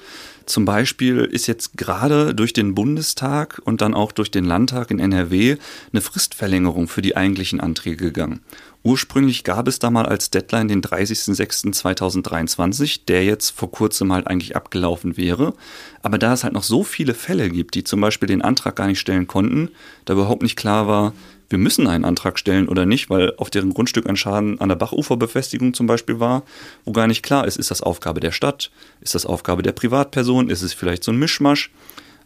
Zum 0.47 0.65
Beispiel 0.65 1.19
ist 1.19 1.45
jetzt 1.45 1.77
gerade 1.77 2.33
durch 2.33 2.51
den 2.51 2.73
Bundestag 2.73 3.61
und 3.63 3.81
dann 3.81 3.93
auch 3.93 4.11
durch 4.11 4.31
den 4.31 4.43
Landtag 4.43 4.89
in 4.89 4.97
NRW 4.97 5.57
eine 5.91 6.01
Fristverlängerung 6.01 6.87
für 6.87 7.03
die 7.03 7.15
eigentlichen 7.15 7.59
Anträge 7.59 7.97
gegangen. 7.97 8.39
Ursprünglich 8.81 9.43
gab 9.43 9.67
es 9.67 9.77
da 9.77 9.91
mal 9.91 10.07
als 10.07 10.31
Deadline 10.31 10.67
den 10.67 10.81
30.06.2023, 10.81 13.01
der 13.07 13.23
jetzt 13.23 13.51
vor 13.51 13.69
kurzem 13.69 14.11
halt 14.11 14.25
eigentlich 14.25 14.55
abgelaufen 14.55 15.15
wäre. 15.15 15.53
Aber 16.01 16.17
da 16.17 16.33
es 16.33 16.43
halt 16.43 16.53
noch 16.53 16.63
so 16.63 16.83
viele 16.83 17.13
Fälle 17.13 17.51
gibt, 17.51 17.75
die 17.75 17.83
zum 17.83 18.01
Beispiel 18.01 18.27
den 18.27 18.41
Antrag 18.41 18.75
gar 18.75 18.87
nicht 18.87 18.99
stellen 18.99 19.27
konnten, 19.27 19.69
da 20.05 20.13
überhaupt 20.13 20.41
nicht 20.41 20.55
klar 20.55 20.87
war, 20.87 21.13
wir 21.49 21.57
müssen 21.57 21.87
einen 21.87 22.05
Antrag 22.05 22.39
stellen 22.39 22.67
oder 22.67 22.85
nicht, 22.85 23.09
weil 23.09 23.33
auf 23.37 23.49
deren 23.49 23.73
Grundstück 23.73 24.07
ein 24.07 24.17
Schaden 24.17 24.59
an 24.59 24.69
der 24.69 24.75
Bachuferbefestigung 24.75 25.73
zum 25.73 25.87
Beispiel 25.87 26.19
war, 26.19 26.43
wo 26.85 26.91
gar 26.91 27.07
nicht 27.07 27.23
klar 27.23 27.47
ist, 27.47 27.57
ist 27.57 27.71
das 27.71 27.81
Aufgabe 27.81 28.19
der 28.19 28.31
Stadt, 28.31 28.71
ist 29.01 29.15
das 29.15 29.25
Aufgabe 29.25 29.63
der 29.63 29.71
Privatperson, 29.71 30.49
ist 30.49 30.61
es 30.61 30.73
vielleicht 30.73 31.03
so 31.03 31.11
ein 31.11 31.17
Mischmasch, 31.17 31.71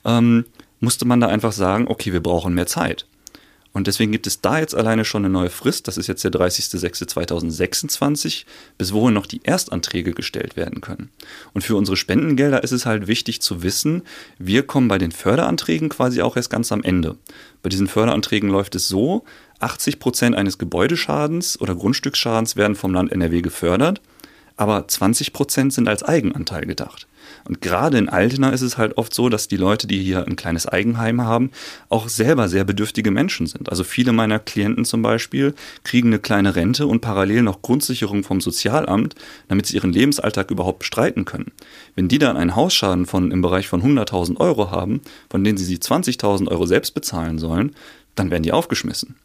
ähm, 0.05 0.45
musste 0.79 1.05
man 1.05 1.19
da 1.19 1.27
einfach 1.27 1.51
sagen, 1.51 1.87
okay, 1.87 2.11
wir 2.13 2.23
brauchen 2.23 2.53
mehr 2.53 2.67
Zeit. 2.67 3.05
Und 3.73 3.87
deswegen 3.87 4.11
gibt 4.11 4.27
es 4.27 4.41
da 4.41 4.59
jetzt 4.59 4.75
alleine 4.75 5.05
schon 5.05 5.23
eine 5.23 5.31
neue 5.31 5.49
Frist. 5.49 5.87
Das 5.87 5.95
ist 5.97 6.07
jetzt 6.07 6.25
der 6.25 6.31
30.06.2026, 6.31 8.43
bis 8.77 8.91
wohin 8.91 9.13
noch 9.13 9.25
die 9.25 9.39
Erstanträge 9.43 10.11
gestellt 10.11 10.57
werden 10.57 10.81
können. 10.81 11.09
Und 11.53 11.61
für 11.61 11.77
unsere 11.77 11.95
Spendengelder 11.95 12.61
ist 12.63 12.73
es 12.73 12.85
halt 12.85 13.07
wichtig 13.07 13.41
zu 13.41 13.63
wissen, 13.63 14.01
wir 14.37 14.63
kommen 14.63 14.89
bei 14.89 14.97
den 14.97 15.13
Förderanträgen 15.13 15.87
quasi 15.89 16.21
auch 16.21 16.35
erst 16.35 16.49
ganz 16.49 16.73
am 16.73 16.83
Ende. 16.83 17.15
Bei 17.63 17.69
diesen 17.69 17.87
Förderanträgen 17.87 18.49
läuft 18.49 18.75
es 18.75 18.89
so, 18.89 19.23
80 19.59 19.99
Prozent 19.99 20.35
eines 20.35 20.57
Gebäudeschadens 20.57 21.61
oder 21.61 21.75
Grundstücksschadens 21.75 22.57
werden 22.57 22.75
vom 22.75 22.93
Land 22.93 23.11
NRW 23.11 23.41
gefördert, 23.41 24.01
aber 24.57 24.87
20 24.87 25.33
Prozent 25.33 25.73
sind 25.73 25.87
als 25.87 26.03
Eigenanteil 26.03 26.65
gedacht. 26.65 27.07
Und 27.47 27.61
gerade 27.61 27.97
in 27.97 28.09
Altena 28.09 28.49
ist 28.49 28.61
es 28.61 28.77
halt 28.77 28.97
oft 28.97 29.13
so, 29.13 29.29
dass 29.29 29.47
die 29.47 29.57
Leute, 29.57 29.87
die 29.87 30.01
hier 30.01 30.25
ein 30.25 30.35
kleines 30.35 30.67
Eigenheim 30.67 31.21
haben, 31.21 31.51
auch 31.89 32.09
selber 32.09 32.49
sehr 32.49 32.63
bedürftige 32.63 33.11
Menschen 33.11 33.47
sind. 33.47 33.69
Also 33.69 33.83
viele 33.83 34.11
meiner 34.11 34.39
Klienten 34.39 34.85
zum 34.85 35.01
Beispiel 35.01 35.53
kriegen 35.83 36.09
eine 36.09 36.19
kleine 36.19 36.55
Rente 36.55 36.87
und 36.87 37.01
parallel 37.01 37.43
noch 37.43 37.61
Grundsicherung 37.61 38.23
vom 38.23 38.41
Sozialamt, 38.41 39.15
damit 39.47 39.65
sie 39.65 39.75
ihren 39.75 39.93
Lebensalltag 39.93 40.51
überhaupt 40.51 40.79
bestreiten 40.79 41.25
können. 41.25 41.51
Wenn 41.95 42.07
die 42.07 42.19
dann 42.19 42.37
einen 42.37 42.55
Hausschaden 42.55 43.05
von 43.05 43.31
im 43.31 43.41
Bereich 43.41 43.67
von 43.67 43.81
100.000 43.81 44.37
Euro 44.39 44.71
haben, 44.71 45.01
von 45.29 45.43
denen 45.43 45.57
sie 45.57 45.77
20.000 45.77 46.47
Euro 46.49 46.65
selbst 46.65 46.93
bezahlen 46.93 47.39
sollen, 47.39 47.75
dann 48.15 48.29
werden 48.29 48.43
die 48.43 48.51
aufgeschmissen. 48.51 49.15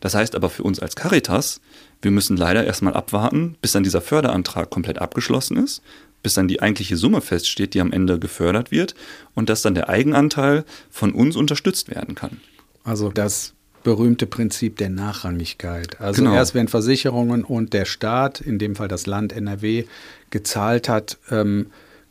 Das 0.00 0.14
heißt 0.14 0.34
aber 0.34 0.50
für 0.50 0.64
uns 0.64 0.80
als 0.80 0.96
Caritas, 0.96 1.62
wir 2.04 2.10
müssen 2.10 2.36
leider 2.36 2.64
erstmal 2.64 2.94
abwarten, 2.94 3.56
bis 3.60 3.72
dann 3.72 3.82
dieser 3.82 4.00
Förderantrag 4.00 4.70
komplett 4.70 5.00
abgeschlossen 5.00 5.56
ist, 5.56 5.82
bis 6.22 6.34
dann 6.34 6.48
die 6.48 6.62
eigentliche 6.62 6.96
Summe 6.96 7.20
feststeht, 7.20 7.74
die 7.74 7.80
am 7.80 7.92
Ende 7.92 8.18
gefördert 8.18 8.70
wird 8.70 8.94
und 9.34 9.48
dass 9.48 9.62
dann 9.62 9.74
der 9.74 9.88
Eigenanteil 9.88 10.64
von 10.90 11.12
uns 11.12 11.36
unterstützt 11.36 11.90
werden 11.90 12.14
kann. 12.14 12.40
Also 12.84 13.10
das 13.10 13.54
berühmte 13.82 14.26
Prinzip 14.26 14.76
der 14.78 14.88
Nachrangigkeit. 14.88 16.00
Also 16.00 16.22
genau. 16.22 16.34
erst 16.34 16.54
wenn 16.54 16.68
Versicherungen 16.68 17.44
und 17.44 17.72
der 17.72 17.84
Staat, 17.84 18.40
in 18.40 18.58
dem 18.58 18.76
Fall 18.76 18.88
das 18.88 19.06
Land 19.06 19.32
NRW, 19.32 19.84
gezahlt 20.30 20.88
hat, 20.88 21.18
ähm, 21.30 21.66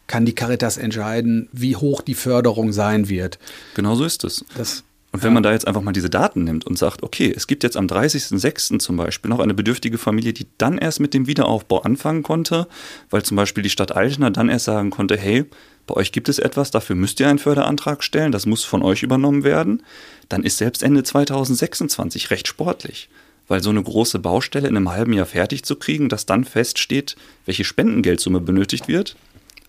kann 0.07 0.25
die 0.25 0.35
Caritas 0.35 0.77
entscheiden, 0.77 1.49
wie 1.51 1.75
hoch 1.75 2.01
die 2.01 2.13
Förderung 2.13 2.71
sein 2.71 3.09
wird. 3.09 3.39
Genau 3.75 3.95
so 3.95 4.05
ist 4.05 4.23
es. 4.23 4.45
Das 4.55 4.83
und 5.13 5.21
wenn 5.21 5.31
man 5.31 5.43
da 5.43 5.51
jetzt 5.51 5.67
einfach 5.67 5.83
mal 5.83 5.91
diese 5.91 6.09
Daten 6.09 6.43
nimmt 6.43 6.65
und 6.65 6.75
sagt, 6.75 7.03
okay, 7.03 7.31
es 7.33 7.45
gibt 7.45 7.61
jetzt 7.63 7.77
am 7.77 7.85
30.06. 7.85 8.79
zum 8.79 8.97
Beispiel 8.97 9.29
noch 9.29 9.39
eine 9.39 9.53
bedürftige 9.53 9.99
Familie, 9.99 10.33
die 10.33 10.47
dann 10.57 10.79
erst 10.79 10.99
mit 10.99 11.13
dem 11.13 11.27
Wiederaufbau 11.27 11.83
anfangen 11.83 12.23
konnte, 12.23 12.67
weil 13.11 13.21
zum 13.21 13.37
Beispiel 13.37 13.61
die 13.61 13.69
Stadt 13.69 13.95
Altena 13.95 14.31
dann 14.31 14.49
erst 14.49 14.65
sagen 14.65 14.89
konnte, 14.89 15.15
hey, 15.15 15.45
bei 15.85 15.93
euch 15.93 16.13
gibt 16.13 16.29
es 16.29 16.39
etwas, 16.39 16.71
dafür 16.71 16.95
müsst 16.95 17.19
ihr 17.19 17.29
einen 17.29 17.37
Förderantrag 17.37 18.03
stellen, 18.03 18.31
das 18.31 18.47
muss 18.47 18.63
von 18.63 18.81
euch 18.81 19.03
übernommen 19.03 19.43
werden, 19.43 19.83
dann 20.29 20.43
ist 20.43 20.57
selbst 20.57 20.81
Ende 20.81 21.03
2026 21.03 22.31
recht 22.31 22.47
sportlich. 22.47 23.07
Weil 23.47 23.61
so 23.61 23.69
eine 23.69 23.83
große 23.83 24.17
Baustelle 24.17 24.67
in 24.67 24.75
einem 24.75 24.89
halben 24.89 25.13
Jahr 25.13 25.27
fertig 25.27 25.63
zu 25.63 25.75
kriegen, 25.75 26.09
dass 26.09 26.25
dann 26.25 26.43
feststeht, 26.43 27.17
welche 27.45 27.65
Spendengeldsumme 27.65 28.39
benötigt 28.39 28.87
wird, 28.87 29.15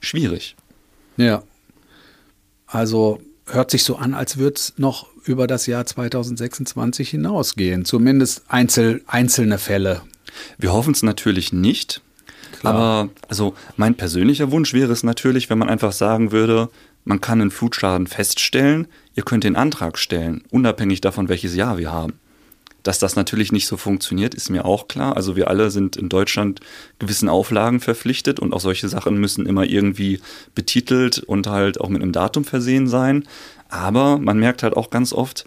schwierig. 0.01 0.57
Ja. 1.19 1.43
Also 2.67 3.21
hört 3.47 3.71
sich 3.71 3.85
so 3.85 3.97
an, 3.97 4.15
als 4.15 4.39
würde 4.39 4.57
es 4.57 4.75
noch 4.77 5.07
über 5.25 5.47
das 5.47 5.67
Jahr 5.67 5.87
2026 5.87 7.11
hinausgehen. 7.11 7.85
Zumindest 7.85 8.43
einzel, 8.49 9.03
einzelne 9.07 9.59
Fälle. 9.59 10.03
Wir 10.59 10.73
hoffen 10.73 10.93
es 10.93 11.03
natürlich 11.03 11.53
nicht. 11.53 12.03
Klar. 12.61 12.75
Aber 12.75 13.11
also 13.29 13.55
mein 13.77 13.95
persönlicher 13.95 14.51
Wunsch 14.51 14.73
wäre 14.73 14.93
es 14.93 15.03
natürlich, 15.03 15.51
wenn 15.51 15.59
man 15.59 15.69
einfach 15.69 15.93
sagen 15.93 16.33
würde, 16.33 16.69
man 17.05 17.21
kann 17.21 17.41
einen 17.41 17.51
Flutschaden 17.51 18.07
feststellen, 18.07 18.87
ihr 19.15 19.25
könnt 19.25 19.45
den 19.45 19.57
Antrag 19.57 19.99
stellen, 19.99 20.43
unabhängig 20.51 21.01
davon, 21.03 21.29
welches 21.29 21.55
Jahr 21.55 21.77
wir 21.77 21.93
haben. 21.93 22.15
Dass 22.85 23.01
das 23.01 23.17
natürlich 23.17 23.51
nicht 23.51 23.67
so 23.67 23.77
funktioniert, 23.77 24.35
ist 24.35 24.51
mir 24.51 24.65
auch 24.65 24.87
klar. 24.87 25.17
Also 25.17 25.35
wir 25.35 25.49
alle 25.49 25.71
sind 25.71 25.97
in 25.97 26.09
Deutschland 26.09 26.61
gewissen 27.01 27.29
Auflagen 27.29 27.81
verpflichtet 27.81 28.39
und 28.39 28.53
auch 28.53 28.61
solche 28.61 28.89
Sachen 28.89 29.19
müssen 29.19 29.47
immer 29.47 29.65
irgendwie 29.65 30.21
betitelt 30.55 31.19
und 31.19 31.49
halt 31.49 31.81
auch 31.81 31.89
mit 31.89 32.03
einem 32.03 32.13
Datum 32.13 32.45
versehen 32.45 32.87
sein. 32.87 33.25
Aber 33.69 34.19
man 34.19 34.39
merkt 34.39 34.63
halt 34.63 34.77
auch 34.77 34.91
ganz 34.91 35.13
oft, 35.13 35.47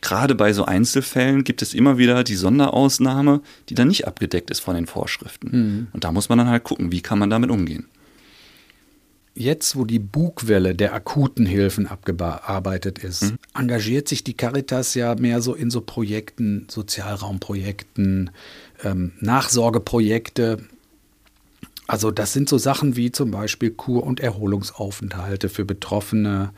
gerade 0.00 0.34
bei 0.34 0.52
so 0.52 0.64
Einzelfällen 0.64 1.44
gibt 1.44 1.62
es 1.62 1.74
immer 1.74 1.98
wieder 1.98 2.24
die 2.24 2.36
Sonderausnahme, 2.36 3.42
die 3.68 3.74
dann 3.74 3.88
nicht 3.88 4.06
abgedeckt 4.06 4.50
ist 4.50 4.60
von 4.60 4.74
den 4.74 4.86
Vorschriften. 4.86 5.50
Mhm. 5.50 5.86
Und 5.92 6.04
da 6.04 6.10
muss 6.10 6.28
man 6.28 6.38
dann 6.38 6.48
halt 6.48 6.64
gucken, 6.64 6.90
wie 6.90 7.02
kann 7.02 7.18
man 7.18 7.30
damit 7.30 7.50
umgehen 7.50 7.86
jetzt, 9.38 9.76
wo 9.76 9.84
die 9.84 9.98
Bugwelle 9.98 10.74
der 10.74 10.94
akuten 10.94 11.46
Hilfen 11.46 11.86
abgearbeitet 11.86 12.98
ist, 12.98 13.22
mhm. 13.22 13.38
engagiert 13.54 14.08
sich 14.08 14.24
die 14.24 14.34
Caritas 14.34 14.94
ja 14.94 15.14
mehr 15.14 15.40
so 15.40 15.54
in 15.54 15.70
so 15.70 15.80
Projekten, 15.80 16.66
Sozialraumprojekten, 16.68 18.30
ähm, 18.84 19.12
Nachsorgeprojekte. 19.20 20.58
Also 21.86 22.10
das 22.10 22.32
sind 22.32 22.48
so 22.48 22.58
Sachen 22.58 22.96
wie 22.96 23.12
zum 23.12 23.30
Beispiel 23.30 23.70
Kur- 23.70 24.04
und 24.04 24.20
Erholungsaufenthalte 24.20 25.48
für 25.48 25.64
Betroffene. 25.64 26.50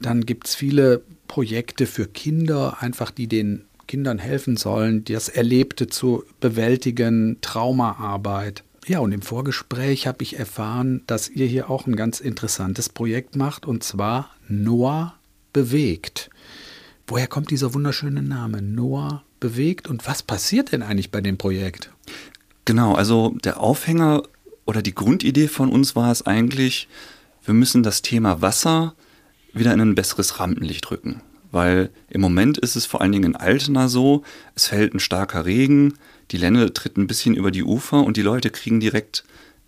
Dann 0.00 0.26
gibt 0.26 0.48
es 0.48 0.54
viele 0.54 1.02
Projekte 1.28 1.86
für 1.86 2.06
Kinder, 2.06 2.80
einfach 2.80 3.10
die 3.10 3.26
den 3.26 3.64
Kindern 3.86 4.18
helfen 4.18 4.56
sollen, 4.56 5.04
das 5.04 5.28
Erlebte 5.28 5.86
zu 5.86 6.24
bewältigen, 6.40 7.38
Traumaarbeit. 7.40 8.62
Ja, 8.86 8.98
und 8.98 9.12
im 9.12 9.22
Vorgespräch 9.22 10.08
habe 10.08 10.24
ich 10.24 10.38
erfahren, 10.38 11.02
dass 11.06 11.28
ihr 11.28 11.46
hier 11.46 11.70
auch 11.70 11.86
ein 11.86 11.94
ganz 11.94 12.18
interessantes 12.18 12.88
Projekt 12.88 13.36
macht, 13.36 13.64
und 13.64 13.84
zwar 13.84 14.30
Noah 14.48 15.14
bewegt. 15.52 16.30
Woher 17.06 17.28
kommt 17.28 17.50
dieser 17.50 17.74
wunderschöne 17.74 18.22
Name? 18.22 18.60
Noah 18.60 19.22
bewegt 19.38 19.86
und 19.86 20.06
was 20.06 20.22
passiert 20.22 20.72
denn 20.72 20.82
eigentlich 20.82 21.12
bei 21.12 21.20
dem 21.20 21.38
Projekt? 21.38 21.90
Genau, 22.64 22.94
also 22.94 23.36
der 23.44 23.60
Aufhänger 23.60 24.24
oder 24.64 24.82
die 24.82 24.94
Grundidee 24.94 25.48
von 25.48 25.68
uns 25.68 25.94
war 25.94 26.10
es 26.10 26.26
eigentlich, 26.26 26.88
wir 27.44 27.54
müssen 27.54 27.82
das 27.82 28.02
Thema 28.02 28.40
Wasser 28.40 28.94
wieder 29.52 29.72
in 29.74 29.80
ein 29.80 29.94
besseres 29.94 30.40
Rampenlicht 30.40 30.90
rücken. 30.90 31.20
Weil 31.52 31.90
im 32.08 32.20
Moment 32.20 32.56
ist 32.58 32.76
es 32.76 32.86
vor 32.86 33.00
allen 33.00 33.12
Dingen 33.12 33.32
in 33.32 33.36
Altena 33.36 33.88
so, 33.88 34.22
es 34.54 34.68
fällt 34.68 34.94
ein 34.94 35.00
starker 35.00 35.44
Regen, 35.44 35.94
die 36.32 36.38
Lenne 36.38 36.72
tritt 36.72 36.96
ein 36.96 37.06
bisschen 37.06 37.34
über 37.34 37.50
die 37.50 37.62
Ufer 37.62 38.02
und 38.02 38.16
die 38.16 38.22
Leute 38.22 38.50
kriegen 38.50 38.80
direkt 38.80 39.24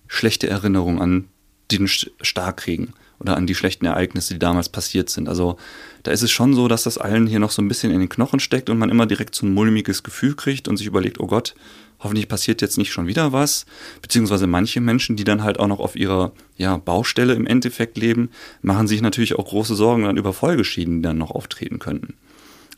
schlechte 0.09 0.49
Erinnerungen 0.49 1.01
an 1.01 1.29
den 1.71 1.89
Starkregen 1.89 2.95
oder 3.21 3.37
an 3.37 3.47
die 3.47 3.55
schlechten 3.55 3.87
Ereignisse, 3.87 4.35
die 4.35 4.39
damals 4.39 4.69
passiert 4.69 5.09
sind. 5.09 5.29
Also 5.29 5.57
da 6.03 6.11
ist 6.11 6.23
es 6.23 6.31
schon 6.31 6.55
so, 6.55 6.69
dass 6.69 6.83
das 6.83 6.99
allen 6.99 7.27
hier 7.27 7.39
noch 7.39 7.51
so 7.51 7.63
ein 7.63 7.69
bisschen 7.69 7.93
in 7.93 8.01
den 8.01 8.09
Knochen 8.09 8.41
steckt 8.41 8.71
und 8.71 8.79
man 8.79 8.91
immer 8.91 9.07
direkt 9.07 9.35
so 9.35 9.47
ein 9.47 9.55
mulmiges 9.55 10.03
Gefühl 10.03 10.35
kriegt 10.35 10.69
und 10.69 10.77
sich 10.77 10.87
überlegt, 10.87 11.21
oh 11.21 11.27
Gott, 11.27 11.55
hoffentlich 12.01 12.29
passiert 12.29 12.61
jetzt 12.61 12.77
nicht 12.77 12.93
schon 12.93 13.07
wieder 13.07 13.33
was. 13.33 13.67
Beziehungsweise 14.03 14.47
manche 14.47 14.81
Menschen, 14.81 15.17
die 15.17 15.25
dann 15.25 15.43
halt 15.43 15.59
auch 15.59 15.69
noch 15.69 15.81
auf 15.81 15.97
ihrer 15.97 16.33
ja, 16.57 16.77
Baustelle 16.77 17.35
im 17.35 17.47
Endeffekt 17.47 17.97
leben, 17.97 18.31
machen 18.63 18.89
sich 18.89 19.01
natürlich 19.01 19.39
auch 19.39 19.47
große 19.47 19.75
Sorgen 19.75 20.05
dann 20.05 20.17
über 20.17 20.33
Folgeschäden, 20.33 20.97
die 20.97 21.03
dann 21.03 21.19
noch 21.19 21.31
auftreten 21.31 21.79
könnten. 21.79 22.15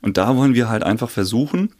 Und 0.02 0.16
da 0.16 0.37
wollen 0.37 0.55
wir 0.55 0.69
halt 0.69 0.83
einfach 0.83 1.11
versuchen, 1.11 1.71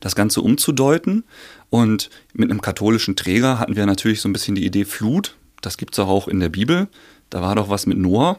das 0.00 0.14
Ganze 0.14 0.40
umzudeuten. 0.40 1.24
Und 1.70 2.10
mit 2.32 2.50
einem 2.50 2.60
katholischen 2.60 3.16
Träger 3.16 3.58
hatten 3.58 3.76
wir 3.76 3.86
natürlich 3.86 4.20
so 4.20 4.28
ein 4.28 4.32
bisschen 4.32 4.54
die 4.54 4.64
Idee 4.64 4.84
Flut. 4.84 5.36
Das 5.60 5.76
gibt 5.76 5.94
es 5.94 5.98
auch 5.98 6.28
in 6.28 6.40
der 6.40 6.48
Bibel. 6.48 6.88
Da 7.30 7.42
war 7.42 7.54
doch 7.54 7.68
was 7.68 7.86
mit 7.86 7.98
Noah. 7.98 8.38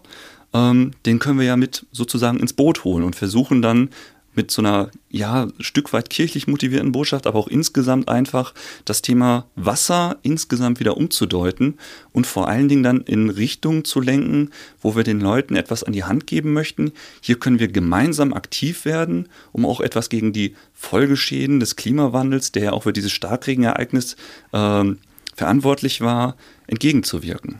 Ähm, 0.54 0.92
den 1.06 1.20
können 1.20 1.40
wir 1.40 1.46
ja 1.46 1.58
mit 1.58 1.86
sozusagen 1.92 2.40
ins 2.40 2.54
Boot 2.54 2.84
holen 2.84 3.04
und 3.04 3.16
versuchen 3.16 3.62
dann 3.62 3.90
mit 4.36 4.52
so 4.52 4.62
einer, 4.62 4.90
ja, 5.10 5.48
Stück 5.60 5.94
weit 5.94 6.10
kirchlich 6.10 6.48
motivierten 6.48 6.92
Botschaft, 6.92 7.28
aber 7.28 7.40
auch 7.40 7.48
insgesamt 7.48 8.10
einfach 8.10 8.54
das 8.86 9.02
Thema 9.02 9.46
Wasser 9.56 10.18
insgesamt 10.24 10.80
wieder 10.80 10.98
umzudeuten 10.98 11.78
und 12.12 12.28
vor 12.28 12.48
allen 12.48 12.68
Dingen 12.68 12.84
dann 12.84 13.02
in 13.02 13.30
Richtungen 13.30 13.86
zu 13.86 14.02
lenken, 14.02 14.52
wo 14.82 14.96
wir 14.96 15.04
den 15.04 15.20
Leuten 15.20 15.56
etwas 15.56 15.84
an 15.84 15.94
die 15.94 16.04
Hand 16.04 16.28
geben 16.28 16.54
möchten. 16.54 16.92
Hier 17.22 17.40
können 17.40 17.60
wir 17.60 17.68
gemeinsam 17.68 18.34
aktiv 18.34 18.86
werden, 18.86 19.30
um 19.52 19.66
auch 19.66 19.82
etwas 19.82 20.10
gegen 20.10 20.34
die 20.34 20.56
Folgeschäden 20.74 21.60
des 21.60 21.76
Klimawandels, 21.76 22.52
der 22.52 22.64
ja 22.64 22.74
auch 22.74 22.84
für 22.84 22.94
dieses 22.94 23.12
Starkregenereignis 23.12 24.16
äh, 24.52 24.84
verantwortlich 25.36 26.02
war, 26.02 26.36
entgegenzuwirken. 26.68 27.60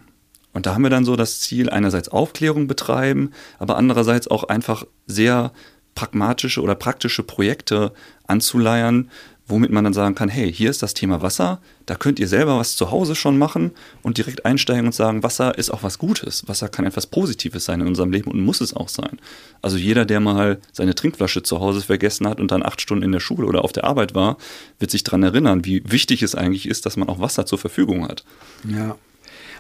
Und 0.56 0.66
da 0.66 0.74
haben 0.74 0.84
wir 0.84 0.90
dann 0.90 1.04
so 1.04 1.18
das 1.18 1.42
Ziel, 1.42 1.70
einerseits 1.70 2.08
Aufklärung 2.08 2.68
betreiben, 2.68 3.32
aber 3.60 3.76
andererseits 3.76 4.30
auch 4.30 4.46
einfach 4.46 4.86
sehr 5.06 5.52
pragmatische 5.96 6.62
oder 6.62 6.76
praktische 6.76 7.24
Projekte 7.24 7.94
anzuleiern, 8.28 9.10
womit 9.48 9.72
man 9.72 9.84
dann 9.84 9.94
sagen 9.94 10.16
kann, 10.16 10.30
hey, 10.30 10.52
hier 10.52 10.70
ist 10.70 10.82
das 10.82 10.96
Thema 10.96 11.22
Wasser, 11.22 11.62
da 11.86 11.96
könnt 11.96 12.20
ihr 12.20 12.28
selber 12.28 12.58
was 12.58 12.76
zu 12.76 12.90
Hause 12.90 13.16
schon 13.16 13.38
machen 13.38 13.72
und 14.02 14.18
direkt 14.18 14.46
einsteigen 14.46 14.88
und 14.88 14.96
sagen, 14.96 15.22
Wasser 15.22 15.58
ist 15.58 15.70
auch 15.70 15.84
was 15.84 16.00
Gutes, 16.00 16.48
Wasser 16.48 16.68
kann 16.68 16.86
etwas 16.86 17.06
Positives 17.06 17.66
sein 17.66 17.82
in 17.82 17.88
unserem 17.88 18.12
Leben 18.12 18.32
und 18.32 18.42
muss 18.42 18.60
es 18.60 18.74
auch 18.74 18.90
sein. 18.90 19.20
Also 19.62 19.78
jeder, 19.78 20.06
der 20.06 20.20
mal 20.20 20.60
seine 20.72 20.96
Trinkflasche 20.96 21.44
zu 21.44 21.60
Hause 21.60 21.82
vergessen 21.82 22.28
hat 22.28 22.40
und 22.40 22.50
dann 22.52 22.64
acht 22.64 22.82
Stunden 22.82 23.04
in 23.04 23.12
der 23.12 23.20
Schule 23.20 23.46
oder 23.46 23.64
auf 23.64 23.72
der 23.72 23.84
Arbeit 23.84 24.16
war, 24.16 24.38
wird 24.80 24.92
sich 24.92 25.04
daran 25.04 25.24
erinnern, 25.24 25.64
wie 25.64 25.84
wichtig 25.86 26.24
es 26.24 26.34
eigentlich 26.34 26.68
ist, 26.68 26.86
dass 26.86 26.98
man 26.98 27.08
auch 27.08 27.20
Wasser 27.20 27.46
zur 27.46 27.60
Verfügung 27.60 28.08
hat. 28.08 28.26
Ja, 28.68 28.98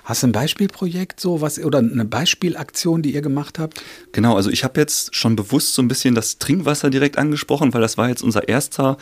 Hast 0.05 0.21
du 0.21 0.27
ein 0.27 0.31
Beispielprojekt 0.31 1.19
so 1.19 1.41
was 1.41 1.57
oder 1.57 1.79
eine 1.79 2.05
Beispielaktion, 2.05 3.01
die 3.01 3.15
ihr 3.15 3.23
gemacht 3.23 3.57
habt? 3.57 3.83
Genau, 4.11 4.35
also 4.35 4.51
ich 4.51 4.63
habe 4.63 4.79
jetzt 4.79 5.15
schon 5.15 5.35
bewusst 5.35 5.73
so 5.73 5.81
ein 5.81 5.87
bisschen 5.87 6.13
das 6.13 6.37
Trinkwasser 6.37 6.91
direkt 6.91 7.17
angesprochen, 7.17 7.73
weil 7.73 7.81
das 7.81 7.97
war 7.97 8.07
jetzt 8.07 8.21
unser 8.21 8.47
erster 8.47 8.97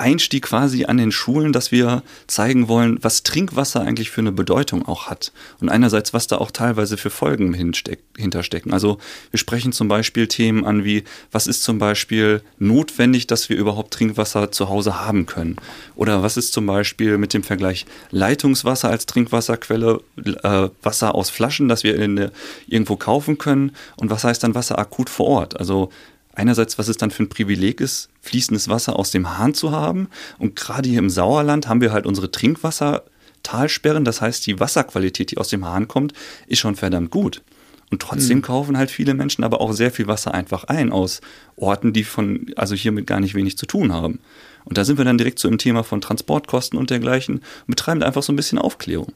Einstieg 0.00 0.44
quasi 0.44 0.84
an 0.84 0.96
den 0.96 1.12
Schulen, 1.12 1.52
dass 1.52 1.72
wir 1.72 2.02
zeigen 2.26 2.68
wollen, 2.68 2.98
was 3.02 3.22
Trinkwasser 3.22 3.82
eigentlich 3.82 4.10
für 4.10 4.20
eine 4.20 4.32
Bedeutung 4.32 4.86
auch 4.86 5.08
hat. 5.08 5.32
Und 5.60 5.68
einerseits, 5.68 6.12
was 6.14 6.26
da 6.26 6.38
auch 6.38 6.50
teilweise 6.50 6.96
für 6.96 7.10
Folgen 7.10 7.54
hinterstecken. 7.54 8.72
Also 8.72 8.98
wir 9.30 9.38
sprechen 9.38 9.72
zum 9.72 9.88
Beispiel 9.88 10.26
Themen 10.28 10.64
an 10.64 10.84
wie, 10.84 11.04
was 11.32 11.46
ist 11.46 11.62
zum 11.62 11.78
Beispiel 11.78 12.42
notwendig, 12.58 13.26
dass 13.26 13.48
wir 13.48 13.56
überhaupt 13.56 13.92
Trinkwasser 13.94 14.52
zu 14.52 14.68
Hause 14.68 15.00
haben 15.00 15.26
können? 15.26 15.56
Oder 15.94 16.22
was 16.22 16.36
ist 16.36 16.52
zum 16.52 16.66
Beispiel 16.66 17.18
mit 17.18 17.34
dem 17.34 17.42
Vergleich 17.42 17.86
Leitungswasser 18.10 18.90
als 18.90 19.06
Trinkwasserquelle, 19.06 20.00
äh, 20.16 20.68
Wasser 20.82 21.14
aus 21.14 21.30
Flaschen, 21.30 21.68
das 21.68 21.84
wir 21.84 21.96
in, 21.96 22.30
irgendwo 22.66 22.96
kaufen 22.96 23.38
können? 23.38 23.72
Und 23.96 24.10
was 24.10 24.24
heißt 24.24 24.42
dann 24.42 24.54
Wasser 24.54 24.78
akut 24.78 25.10
vor 25.10 25.26
Ort? 25.26 25.58
Also 25.58 25.90
einerseits, 26.38 26.78
was 26.78 26.88
es 26.88 26.96
dann 26.96 27.10
für 27.10 27.24
ein 27.24 27.28
Privileg 27.28 27.80
ist, 27.80 28.08
fließendes 28.22 28.68
Wasser 28.68 28.96
aus 28.96 29.10
dem 29.10 29.36
Hahn 29.36 29.54
zu 29.54 29.72
haben. 29.72 30.08
Und 30.38 30.56
gerade 30.56 30.88
hier 30.88 31.00
im 31.00 31.10
Sauerland 31.10 31.68
haben 31.68 31.80
wir 31.80 31.92
halt 31.92 32.06
unsere 32.06 32.30
Trinkwassertalsperren. 32.30 34.04
Das 34.04 34.20
heißt, 34.20 34.46
die 34.46 34.60
Wasserqualität, 34.60 35.32
die 35.32 35.38
aus 35.38 35.48
dem 35.48 35.66
Hahn 35.66 35.88
kommt, 35.88 36.12
ist 36.46 36.60
schon 36.60 36.76
verdammt 36.76 37.10
gut. 37.10 37.42
Und 37.90 38.02
trotzdem 38.02 38.38
mhm. 38.38 38.42
kaufen 38.42 38.76
halt 38.76 38.90
viele 38.90 39.14
Menschen 39.14 39.44
aber 39.44 39.60
auch 39.60 39.72
sehr 39.72 39.90
viel 39.90 40.06
Wasser 40.06 40.34
einfach 40.34 40.64
ein 40.64 40.92
aus 40.92 41.20
Orten, 41.56 41.92
die 41.92 42.04
von, 42.04 42.52
also 42.56 42.74
hiermit 42.74 43.06
gar 43.06 43.20
nicht 43.20 43.34
wenig 43.34 43.56
zu 43.56 43.66
tun 43.66 43.92
haben. 43.92 44.20
Und 44.64 44.76
da 44.76 44.84
sind 44.84 44.98
wir 44.98 45.04
dann 45.04 45.18
direkt 45.18 45.38
so 45.38 45.48
im 45.48 45.58
Thema 45.58 45.82
von 45.82 46.00
Transportkosten 46.00 46.78
und 46.78 46.90
dergleichen 46.90 47.36
und 47.36 47.66
betreiben 47.68 48.00
da 48.00 48.06
einfach 48.06 48.22
so 48.22 48.32
ein 48.32 48.36
bisschen 48.36 48.58
Aufklärung. 48.58 49.12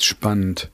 Spannend. 0.00 0.70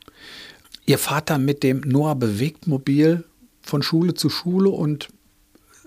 Ihr 0.86 0.98
fahrt 0.98 1.28
dann 1.28 1.44
mit 1.44 1.62
dem 1.62 1.82
Noah 1.84 2.14
Bewegtmobil 2.14 3.24
von 3.60 3.82
Schule 3.82 4.14
zu 4.14 4.30
Schule 4.30 4.70
und 4.70 5.10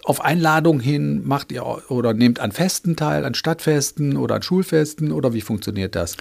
auf 0.03 0.22
Einladung 0.22 0.79
hin 0.79 1.25
macht 1.25 1.51
ihr 1.51 1.65
oder 1.89 2.13
nehmt 2.13 2.39
an 2.39 2.51
Festen 2.51 2.96
teil, 2.96 3.25
an 3.25 3.34
Stadtfesten 3.34 4.17
oder 4.17 4.36
an 4.36 4.41
Schulfesten 4.41 5.12
oder 5.12 5.34
wie 5.34 5.41
funktioniert 5.41 5.96
das? 5.96 6.17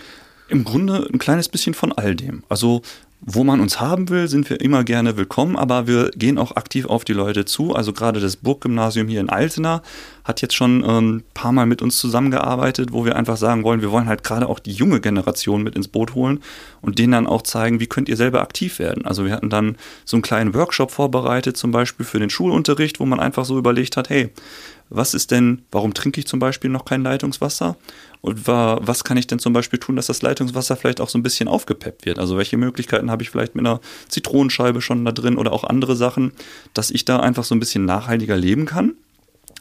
Im 0.49 0.65
Grunde 0.65 1.09
ein 1.13 1.19
kleines 1.19 1.49
bisschen 1.49 1.75
von 1.75 1.93
all 1.93 2.17
dem. 2.17 2.43
Also 2.49 2.83
wo 3.23 3.45
man 3.45 3.61
uns 3.61 3.81
haben 3.81 4.09
will, 4.09 4.29
sind 4.29 4.49
wir 4.49 4.61
immer 4.63 4.83
gerne 4.83 5.17
willkommen, 5.17 5.57
aber 5.57 5.87
wir 5.87 6.11
gehen 6.11 6.39
auch 6.39 6.57
aktiv 6.57 6.87
auf 6.87 7.05
die 7.05 7.13
Leute 7.13 7.45
zu. 7.45 7.75
Also 7.75 7.93
gerade 7.93 8.19
das 8.19 8.37
Burggymnasium 8.37 9.09
hier 9.09 9.21
in 9.21 9.29
Altena 9.29 9.83
hat 10.31 10.41
jetzt 10.41 10.55
schon 10.55 10.83
ein 10.83 10.99
ähm, 10.99 11.23
paar 11.35 11.53
Mal 11.53 11.67
mit 11.67 11.83
uns 11.83 11.99
zusammengearbeitet, 11.99 12.93
wo 12.93 13.05
wir 13.05 13.17
einfach 13.17 13.37
sagen 13.37 13.63
wollen, 13.65 13.83
wir 13.83 13.91
wollen 13.91 14.09
halt 14.09 14.25
gerade 14.25 14.49
auch 14.49 14.59
die 14.59 14.73
junge 14.73 15.01
Generation 15.01 15.63
mit 15.63 15.77
ins 15.77 15.89
Boot 15.89 16.15
holen 16.15 16.43
und 16.81 16.99
denen 16.99 17.13
dann 17.13 17.27
auch 17.27 17.43
zeigen, 17.43 17.81
wie 17.81 17.87
könnt 17.87 18.09
ihr 18.09 18.17
selber 18.17 18.41
aktiv 18.41 18.78
werden. 18.78 19.04
Also 19.04 19.26
wir 19.26 19.33
hatten 19.33 19.50
dann 19.50 19.76
so 20.04 20.17
einen 20.17 20.23
kleinen 20.23 20.54
Workshop 20.54 20.91
vorbereitet, 20.91 21.57
zum 21.57 21.71
Beispiel 21.71 22.07
für 22.07 22.19
den 22.19 22.31
Schulunterricht, 22.31 23.00
wo 23.00 23.07
man 23.07 23.21
einfach 23.21 23.45
so 23.45 23.59
überlegt 23.59 23.97
hat, 23.97 24.09
hey, 24.09 24.31
was 24.89 25.15
ist 25.15 25.31
denn, 25.31 25.63
warum 25.71 25.95
trinke 25.95 26.19
ich 26.19 26.26
zum 26.26 26.41
Beispiel 26.41 26.69
noch 26.69 26.85
kein 26.85 27.02
Leitungswasser? 27.02 27.76
Und 28.23 28.47
was 28.47 29.04
kann 29.04 29.17
ich 29.17 29.26
denn 29.26 29.39
zum 29.39 29.52
Beispiel 29.52 29.78
tun, 29.78 29.97
dass 29.97 30.07
das 30.07 30.21
Leitungswasser 30.21 30.76
vielleicht 30.76 31.00
auch 31.00 31.09
so 31.09 31.17
ein 31.19 31.23
bisschen 31.23 31.49
aufgepeppt 31.49 32.04
wird? 32.07 32.19
Also 32.19 32.37
welche 32.37 32.57
Möglichkeiten 32.57 33.11
habe 33.11 33.23
ich 33.23 33.31
vielleicht 33.31 33.54
mit 33.54 33.65
einer 33.65 33.81
Zitronenscheibe 34.09 34.81
schon 34.81 35.04
da 35.04 35.13
drin 35.13 35.39
oder 35.39 35.52
auch 35.52 35.65
andere 35.65 35.97
Sachen, 35.97 36.33
dass 36.75 36.91
ich 36.91 37.04
da 37.04 37.21
einfach 37.21 37.45
so 37.45 37.54
ein 37.54 37.61
bisschen 37.61 37.85
nachhaltiger 37.85 38.37
leben 38.37 38.67
kann? 38.67 38.95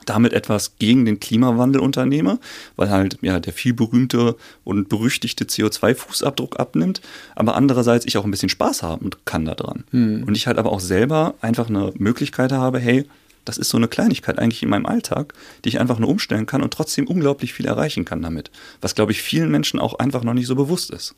Damit 0.10 0.34
etwas 0.34 0.78
gegen 0.78 1.06
den 1.06 1.20
Klimawandel 1.20 1.82
unternehme, 1.82 2.40
weil 2.76 2.90
halt 2.90 3.18
ja 3.22 3.40
der 3.40 3.54
viel 3.54 3.74
berühmte 3.74 4.36
und 4.64 4.90
berüchtigte 4.90 5.46
CO2-Fußabdruck 5.46 6.58
abnimmt, 6.58 7.02
aber 7.36 7.56
andererseits 7.56 8.06
ich 8.06 8.18
auch 8.18 8.26
ein 8.26 8.32
bisschen 8.32 8.50
Spaß 8.50 8.84
haben 8.84 9.12
kann 9.26 9.46
daran. 9.46 9.84
Hm. 9.92 10.24
Und 10.24 10.36
ich 10.36 10.48
halt 10.48 10.58
aber 10.58 10.72
auch 10.72 10.80
selber 10.80 11.36
einfach 11.42 11.70
eine 11.70 11.94
Möglichkeit 11.98 12.52
habe, 12.52 12.80
hey, 12.80 13.06
das 13.46 13.58
ist 13.58 13.70
so 13.70 13.78
eine 13.78 13.88
Kleinigkeit 13.88 14.38
eigentlich 14.38 14.64
in 14.64 14.70
meinem 14.70 14.86
Alltag, 14.86 15.34
die 15.64 15.70
ich 15.70 15.80
einfach 15.80 16.00
nur 16.00 16.10
umstellen 16.10 16.46
kann 16.46 16.62
und 16.62 16.74
trotzdem 16.74 17.08
unglaublich 17.08 17.54
viel 17.54 17.66
erreichen 17.66 18.06
kann 18.06 18.22
damit. 18.22 18.52
Was, 18.82 18.96
glaube 18.96 19.12
ich, 19.12 19.22
vielen 19.22 19.50
Menschen 19.50 19.80
auch 19.80 19.96
einfach 19.96 20.24
noch 20.24 20.34
nicht 20.34 20.48
so 20.48 20.56
bewusst 20.56 20.92
ist. 20.92 21.16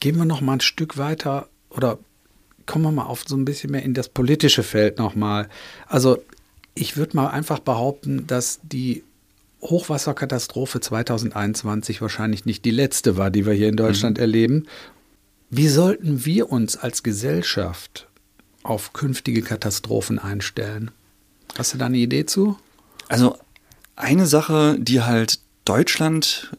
Gehen 0.00 0.16
wir 0.16 0.24
noch 0.24 0.40
mal 0.40 0.54
ein 0.54 0.60
Stück 0.60 0.98
weiter 0.98 1.48
oder 1.70 1.98
kommen 2.66 2.84
wir 2.84 2.92
mal 2.92 3.04
auf 3.04 3.24
so 3.26 3.36
ein 3.36 3.44
bisschen 3.44 3.70
mehr 3.70 3.82
in 3.82 3.94
das 3.94 4.08
politische 4.08 4.62
Feld 4.62 4.98
nochmal. 4.98 5.48
Also 5.86 6.18
ich 6.74 6.96
würde 6.96 7.16
mal 7.16 7.28
einfach 7.28 7.58
behaupten, 7.58 8.26
dass 8.26 8.60
die 8.62 9.04
Hochwasserkatastrophe 9.62 10.80
2021 10.80 12.02
wahrscheinlich 12.02 12.44
nicht 12.44 12.64
die 12.64 12.70
letzte 12.70 13.16
war, 13.16 13.30
die 13.30 13.46
wir 13.46 13.54
hier 13.54 13.68
in 13.68 13.76
Deutschland 13.76 14.18
mhm. 14.18 14.22
erleben. 14.22 14.66
Wie 15.50 15.68
sollten 15.68 16.24
wir 16.24 16.50
uns 16.50 16.76
als 16.76 17.02
Gesellschaft 17.02 18.08
auf 18.64 18.94
künftige 18.94 19.42
Katastrophen 19.42 20.18
einstellen. 20.18 20.90
Hast 21.56 21.72
du 21.72 21.78
da 21.78 21.86
eine 21.86 21.98
Idee 21.98 22.26
zu? 22.26 22.58
Also 23.08 23.38
eine 23.94 24.26
Sache, 24.26 24.76
die 24.80 25.02
halt 25.02 25.38
Deutschland 25.64 26.50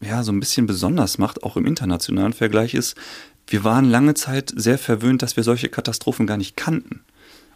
ja 0.00 0.22
so 0.22 0.30
ein 0.30 0.38
bisschen 0.38 0.66
besonders 0.66 1.18
macht, 1.18 1.42
auch 1.42 1.56
im 1.56 1.66
internationalen 1.66 2.34
Vergleich, 2.34 2.74
ist, 2.74 2.94
wir 3.46 3.64
waren 3.64 3.86
lange 3.86 4.14
Zeit 4.14 4.52
sehr 4.54 4.78
verwöhnt, 4.78 5.22
dass 5.22 5.36
wir 5.36 5.42
solche 5.42 5.68
Katastrophen 5.68 6.26
gar 6.26 6.36
nicht 6.36 6.56
kannten. 6.56 7.00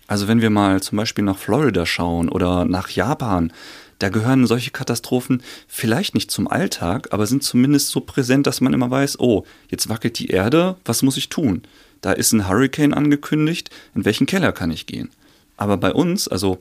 Also 0.08 0.26
wenn 0.26 0.40
wir 0.40 0.50
mal 0.50 0.82
zum 0.82 0.96
Beispiel 0.96 1.24
nach 1.24 1.38
Florida 1.38 1.86
schauen 1.86 2.28
oder 2.28 2.64
nach 2.64 2.90
Japan, 2.90 3.52
da 4.00 4.08
gehören 4.08 4.46
solche 4.46 4.72
Katastrophen 4.72 5.42
vielleicht 5.68 6.14
nicht 6.14 6.30
zum 6.30 6.48
Alltag, 6.48 7.08
aber 7.12 7.26
sind 7.26 7.44
zumindest 7.44 7.90
so 7.90 8.00
präsent, 8.00 8.48
dass 8.48 8.60
man 8.60 8.72
immer 8.72 8.90
weiß, 8.90 9.20
oh, 9.20 9.44
jetzt 9.70 9.88
wackelt 9.88 10.18
die 10.18 10.28
Erde, 10.28 10.76
was 10.84 11.02
muss 11.02 11.16
ich 11.16 11.28
tun? 11.28 11.62
da 12.00 12.12
ist 12.12 12.32
ein 12.32 12.48
Hurricane 12.48 12.94
angekündigt, 12.94 13.70
in 13.94 14.04
welchen 14.04 14.26
Keller 14.26 14.52
kann 14.52 14.70
ich 14.70 14.86
gehen? 14.86 15.10
Aber 15.56 15.76
bei 15.76 15.92
uns, 15.92 16.28
also 16.28 16.58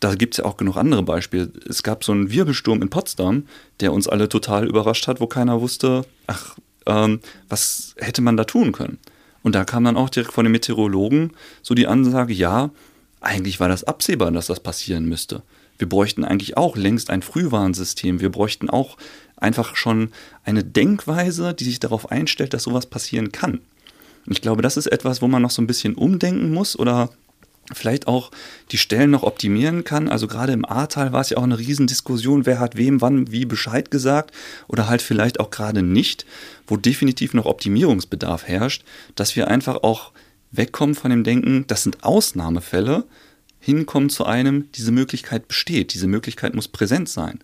da 0.00 0.14
gibt 0.14 0.34
es 0.34 0.38
ja 0.38 0.44
auch 0.44 0.56
genug 0.56 0.76
andere 0.76 1.02
Beispiele. 1.02 1.50
Es 1.68 1.82
gab 1.82 2.04
so 2.04 2.12
einen 2.12 2.30
Wirbelsturm 2.30 2.82
in 2.82 2.88
Potsdam, 2.88 3.46
der 3.80 3.92
uns 3.92 4.08
alle 4.08 4.28
total 4.28 4.66
überrascht 4.66 5.08
hat, 5.08 5.20
wo 5.20 5.26
keiner 5.26 5.60
wusste, 5.60 6.04
ach, 6.26 6.56
ähm, 6.86 7.20
was 7.48 7.94
hätte 7.98 8.22
man 8.22 8.36
da 8.36 8.44
tun 8.44 8.72
können? 8.72 8.98
Und 9.42 9.54
da 9.54 9.64
kam 9.64 9.84
dann 9.84 9.96
auch 9.96 10.10
direkt 10.10 10.32
von 10.32 10.44
den 10.44 10.52
Meteorologen 10.52 11.32
so 11.62 11.74
die 11.74 11.86
Ansage, 11.86 12.32
ja, 12.32 12.70
eigentlich 13.20 13.60
war 13.60 13.68
das 13.68 13.84
absehbar, 13.84 14.30
dass 14.30 14.46
das 14.46 14.60
passieren 14.60 15.08
müsste. 15.08 15.42
Wir 15.78 15.88
bräuchten 15.88 16.24
eigentlich 16.24 16.56
auch 16.56 16.76
längst 16.76 17.10
ein 17.10 17.22
Frühwarnsystem. 17.22 18.20
Wir 18.20 18.30
bräuchten 18.30 18.68
auch 18.68 18.96
einfach 19.36 19.76
schon 19.76 20.10
eine 20.44 20.64
Denkweise, 20.64 21.54
die 21.54 21.64
sich 21.64 21.80
darauf 21.80 22.10
einstellt, 22.10 22.52
dass 22.52 22.64
sowas 22.64 22.86
passieren 22.86 23.32
kann. 23.32 23.60
Und 24.26 24.32
ich 24.32 24.42
glaube, 24.42 24.62
das 24.62 24.76
ist 24.76 24.86
etwas, 24.86 25.22
wo 25.22 25.28
man 25.28 25.42
noch 25.42 25.50
so 25.50 25.62
ein 25.62 25.66
bisschen 25.66 25.94
umdenken 25.94 26.52
muss 26.52 26.78
oder 26.78 27.10
vielleicht 27.72 28.06
auch 28.06 28.30
die 28.72 28.78
Stellen 28.78 29.10
noch 29.10 29.22
optimieren 29.22 29.84
kann. 29.84 30.08
Also 30.08 30.26
gerade 30.26 30.52
im 30.52 30.64
Ahrtal 30.64 31.12
war 31.12 31.20
es 31.20 31.30
ja 31.30 31.36
auch 31.36 31.42
eine 31.42 31.58
Riesendiskussion, 31.58 32.46
wer 32.46 32.60
hat 32.60 32.76
wem 32.76 33.00
wann 33.00 33.30
wie 33.30 33.44
Bescheid 33.44 33.90
gesagt 33.90 34.32
oder 34.68 34.88
halt 34.88 35.02
vielleicht 35.02 35.38
auch 35.40 35.50
gerade 35.50 35.82
nicht, 35.82 36.26
wo 36.66 36.76
definitiv 36.76 37.34
noch 37.34 37.46
Optimierungsbedarf 37.46 38.46
herrscht, 38.46 38.84
dass 39.14 39.36
wir 39.36 39.48
einfach 39.48 39.82
auch 39.82 40.12
wegkommen 40.50 40.94
von 40.94 41.10
dem 41.10 41.24
Denken, 41.24 41.64
das 41.66 41.82
sind 41.82 42.04
Ausnahmefälle, 42.04 43.04
hinkommen 43.60 44.10
zu 44.10 44.24
einem, 44.24 44.70
diese 44.72 44.92
Möglichkeit 44.92 45.48
besteht, 45.48 45.94
diese 45.94 46.06
Möglichkeit 46.06 46.54
muss 46.54 46.68
präsent 46.68 47.08
sein. 47.08 47.40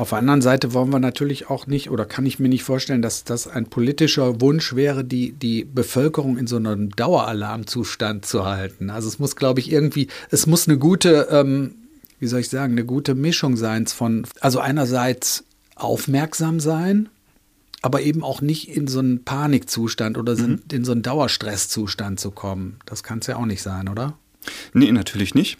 Auf 0.00 0.10
der 0.10 0.18
anderen 0.18 0.40
Seite 0.40 0.72
wollen 0.72 0.90
wir 0.90 0.98
natürlich 0.98 1.50
auch 1.50 1.66
nicht 1.66 1.90
oder 1.90 2.06
kann 2.06 2.24
ich 2.24 2.38
mir 2.38 2.48
nicht 2.48 2.62
vorstellen, 2.62 3.02
dass 3.02 3.24
das 3.24 3.46
ein 3.46 3.66
politischer 3.66 4.40
Wunsch 4.40 4.74
wäre, 4.74 5.04
die, 5.04 5.32
die 5.32 5.64
Bevölkerung 5.64 6.38
in 6.38 6.46
so 6.46 6.56
einem 6.56 6.88
Daueralarmzustand 6.90 8.24
zu 8.24 8.46
halten. 8.46 8.88
Also 8.88 9.08
es 9.08 9.18
muss, 9.18 9.36
glaube 9.36 9.60
ich, 9.60 9.70
irgendwie, 9.70 10.08
es 10.30 10.46
muss 10.46 10.66
eine 10.66 10.78
gute, 10.78 11.28
ähm, 11.30 11.74
wie 12.18 12.28
soll 12.28 12.40
ich 12.40 12.48
sagen, 12.48 12.72
eine 12.72 12.86
gute 12.86 13.14
Mischung 13.14 13.58
sein 13.58 13.86
von, 13.88 14.26
also 14.40 14.58
einerseits 14.58 15.44
aufmerksam 15.74 16.60
sein, 16.60 17.10
aber 17.82 18.02
eben 18.02 18.22
auch 18.22 18.40
nicht 18.40 18.68
in 18.68 18.86
so 18.86 18.98
einen 18.98 19.24
Panikzustand 19.24 20.18
oder 20.18 20.36
mhm. 20.36 20.62
in 20.70 20.84
so 20.84 20.92
einen 20.92 21.02
Dauerstresszustand 21.02 22.20
zu 22.20 22.30
kommen. 22.30 22.78
Das 22.86 23.02
kann 23.02 23.20
es 23.20 23.26
ja 23.26 23.36
auch 23.36 23.46
nicht 23.46 23.62
sein, 23.62 23.88
oder? 23.88 24.18
Nee, 24.72 24.92
natürlich 24.92 25.34
nicht. 25.34 25.58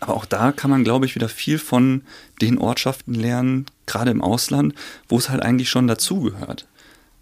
Aber 0.00 0.14
auch 0.14 0.24
da 0.24 0.52
kann 0.52 0.70
man, 0.70 0.84
glaube 0.84 1.06
ich, 1.06 1.14
wieder 1.14 1.28
viel 1.28 1.58
von 1.58 2.02
den 2.40 2.58
Ortschaften 2.58 3.14
lernen, 3.14 3.66
gerade 3.86 4.10
im 4.10 4.22
Ausland, 4.22 4.74
wo 5.08 5.18
es 5.18 5.28
halt 5.28 5.42
eigentlich 5.42 5.68
schon 5.68 5.86
dazugehört. 5.86 6.66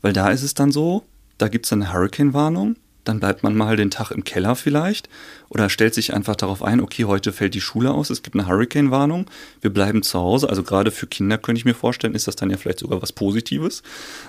Weil 0.00 0.12
da 0.12 0.30
ist 0.30 0.42
es 0.42 0.54
dann 0.54 0.70
so, 0.70 1.04
da 1.38 1.48
gibt 1.48 1.66
es 1.66 1.72
eine 1.72 1.92
Hurricane-Warnung, 1.92 2.76
dann 3.08 3.20
bleibt 3.20 3.42
man 3.42 3.56
mal 3.56 3.76
den 3.76 3.90
Tag 3.90 4.10
im 4.10 4.24
Keller 4.24 4.54
vielleicht 4.54 5.08
oder 5.48 5.70
stellt 5.70 5.94
sich 5.94 6.14
einfach 6.14 6.36
darauf 6.36 6.62
ein, 6.62 6.80
okay, 6.80 7.04
heute 7.06 7.32
fällt 7.32 7.54
die 7.54 7.60
Schule 7.60 7.90
aus, 7.90 8.10
es 8.10 8.22
gibt 8.22 8.36
eine 8.36 8.46
Hurricane-Warnung, 8.46 9.26
wir 9.60 9.72
bleiben 9.72 10.02
zu 10.02 10.18
Hause. 10.18 10.48
Also 10.48 10.62
gerade 10.62 10.90
für 10.90 11.06
Kinder 11.06 11.38
könnte 11.38 11.58
ich 11.58 11.64
mir 11.64 11.74
vorstellen, 11.74 12.14
ist 12.14 12.28
das 12.28 12.36
dann 12.36 12.50
ja 12.50 12.56
vielleicht 12.56 12.80
sogar 12.80 13.00
was 13.00 13.12
Positives. 13.12 13.82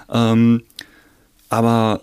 Ähm, 0.09 0.63
aber 1.49 2.01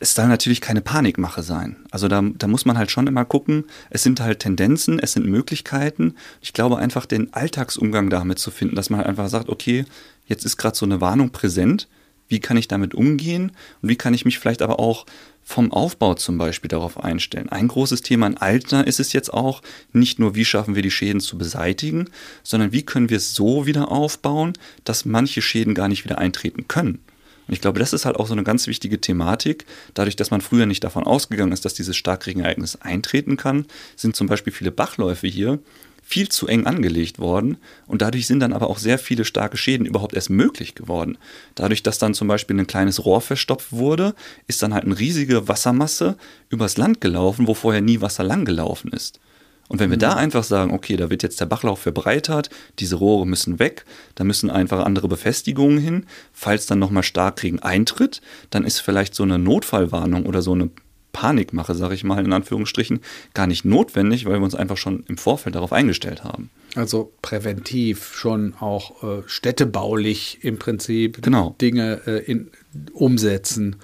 es 0.00 0.14
soll 0.14 0.28
natürlich 0.28 0.60
keine 0.60 0.80
Panikmache 0.80 1.42
sein. 1.42 1.76
Also 1.90 2.08
da, 2.08 2.22
da 2.22 2.46
muss 2.46 2.64
man 2.64 2.78
halt 2.78 2.90
schon 2.90 3.06
immer 3.06 3.24
gucken, 3.24 3.64
es 3.90 4.02
sind 4.02 4.20
halt 4.20 4.38
Tendenzen, 4.38 4.98
es 4.98 5.12
sind 5.12 5.26
Möglichkeiten. 5.26 6.14
Ich 6.40 6.52
glaube 6.52 6.78
einfach 6.78 7.04
den 7.04 7.32
Alltagsumgang 7.34 8.08
damit 8.08 8.38
zu 8.38 8.50
finden, 8.50 8.76
dass 8.76 8.90
man 8.90 8.98
halt 8.98 9.08
einfach 9.08 9.28
sagt, 9.28 9.48
okay, 9.48 9.84
jetzt 10.26 10.44
ist 10.44 10.56
gerade 10.56 10.76
so 10.76 10.86
eine 10.86 11.00
Warnung 11.00 11.30
präsent, 11.30 11.88
wie 12.28 12.40
kann 12.40 12.56
ich 12.56 12.68
damit 12.68 12.94
umgehen 12.94 13.52
und 13.82 13.88
wie 13.88 13.96
kann 13.96 14.14
ich 14.14 14.24
mich 14.24 14.38
vielleicht 14.38 14.62
aber 14.62 14.78
auch 14.78 15.06
vom 15.48 15.72
Aufbau 15.72 16.12
zum 16.12 16.36
Beispiel 16.36 16.68
darauf 16.68 17.02
einstellen. 17.02 17.48
Ein 17.48 17.68
großes 17.68 18.02
Thema 18.02 18.26
in 18.26 18.36
Altner 18.36 18.86
ist 18.86 19.00
es 19.00 19.14
jetzt 19.14 19.32
auch, 19.32 19.62
nicht 19.94 20.18
nur 20.18 20.34
wie 20.34 20.44
schaffen 20.44 20.74
wir 20.74 20.82
die 20.82 20.90
Schäden 20.90 21.22
zu 21.22 21.38
beseitigen, 21.38 22.10
sondern 22.42 22.70
wie 22.72 22.82
können 22.82 23.08
wir 23.08 23.16
es 23.16 23.34
so 23.34 23.64
wieder 23.64 23.90
aufbauen, 23.90 24.52
dass 24.84 25.06
manche 25.06 25.40
Schäden 25.40 25.74
gar 25.74 25.88
nicht 25.88 26.04
wieder 26.04 26.18
eintreten 26.18 26.68
können. 26.68 26.98
Und 27.46 27.54
ich 27.54 27.62
glaube, 27.62 27.78
das 27.78 27.94
ist 27.94 28.04
halt 28.04 28.16
auch 28.16 28.26
so 28.26 28.34
eine 28.34 28.44
ganz 28.44 28.66
wichtige 28.66 29.00
Thematik. 29.00 29.64
Dadurch, 29.94 30.16
dass 30.16 30.30
man 30.30 30.42
früher 30.42 30.66
nicht 30.66 30.84
davon 30.84 31.04
ausgegangen 31.04 31.52
ist, 31.52 31.64
dass 31.64 31.72
dieses 31.72 31.96
Starkregenereignis 31.96 32.76
eintreten 32.76 33.38
kann, 33.38 33.64
sind 33.96 34.14
zum 34.14 34.26
Beispiel 34.26 34.52
viele 34.52 34.70
Bachläufe 34.70 35.28
hier 35.28 35.60
viel 36.08 36.30
zu 36.30 36.46
eng 36.46 36.64
angelegt 36.64 37.18
worden 37.18 37.58
und 37.86 38.00
dadurch 38.00 38.26
sind 38.26 38.40
dann 38.40 38.54
aber 38.54 38.70
auch 38.70 38.78
sehr 38.78 38.98
viele 38.98 39.26
starke 39.26 39.58
Schäden 39.58 39.84
überhaupt 39.84 40.14
erst 40.14 40.30
möglich 40.30 40.74
geworden. 40.74 41.18
Dadurch, 41.54 41.82
dass 41.82 41.98
dann 41.98 42.14
zum 42.14 42.28
Beispiel 42.28 42.58
ein 42.58 42.66
kleines 42.66 43.04
Rohr 43.04 43.20
verstopft 43.20 43.72
wurde, 43.72 44.14
ist 44.46 44.62
dann 44.62 44.72
halt 44.72 44.84
eine 44.84 44.98
riesige 44.98 45.48
Wassermasse 45.48 46.16
übers 46.48 46.78
Land 46.78 47.02
gelaufen, 47.02 47.46
wo 47.46 47.52
vorher 47.52 47.82
nie 47.82 48.00
Wasser 48.00 48.24
lang 48.24 48.46
gelaufen 48.46 48.90
ist. 48.90 49.20
Und 49.68 49.80
wenn 49.80 49.90
wir 49.90 49.98
mhm. 49.98 50.00
da 50.00 50.14
einfach 50.14 50.44
sagen, 50.44 50.72
okay, 50.72 50.96
da 50.96 51.10
wird 51.10 51.22
jetzt 51.22 51.42
der 51.42 51.46
Bachlauf 51.46 51.80
verbreitert, 51.80 52.48
diese 52.78 52.96
Rohre 52.96 53.26
müssen 53.26 53.58
weg, 53.58 53.84
da 54.14 54.24
müssen 54.24 54.48
einfach 54.48 54.86
andere 54.86 55.08
Befestigungen 55.08 55.76
hin, 55.76 56.06
falls 56.32 56.64
dann 56.64 56.78
nochmal 56.78 57.02
Starkregen 57.02 57.58
eintritt, 57.58 58.22
dann 58.48 58.64
ist 58.64 58.80
vielleicht 58.80 59.14
so 59.14 59.24
eine 59.24 59.38
Notfallwarnung 59.38 60.24
oder 60.24 60.40
so 60.40 60.54
eine 60.54 60.70
Panikmache, 61.18 61.74
sage 61.74 61.96
ich 61.96 62.04
mal 62.04 62.24
in 62.24 62.32
Anführungsstrichen, 62.32 63.00
gar 63.34 63.48
nicht 63.48 63.64
notwendig, 63.64 64.24
weil 64.24 64.34
wir 64.34 64.44
uns 64.44 64.54
einfach 64.54 64.76
schon 64.76 65.02
im 65.08 65.18
Vorfeld 65.18 65.56
darauf 65.56 65.72
eingestellt 65.72 66.22
haben. 66.22 66.48
Also 66.76 67.12
präventiv 67.22 68.14
schon 68.14 68.54
auch 68.60 69.02
äh, 69.02 69.22
städtebaulich 69.26 70.38
im 70.42 70.60
Prinzip 70.60 71.20
genau. 71.20 71.56
Dinge 71.60 72.02
äh, 72.06 72.18
in, 72.30 72.52
umsetzen. 72.92 73.74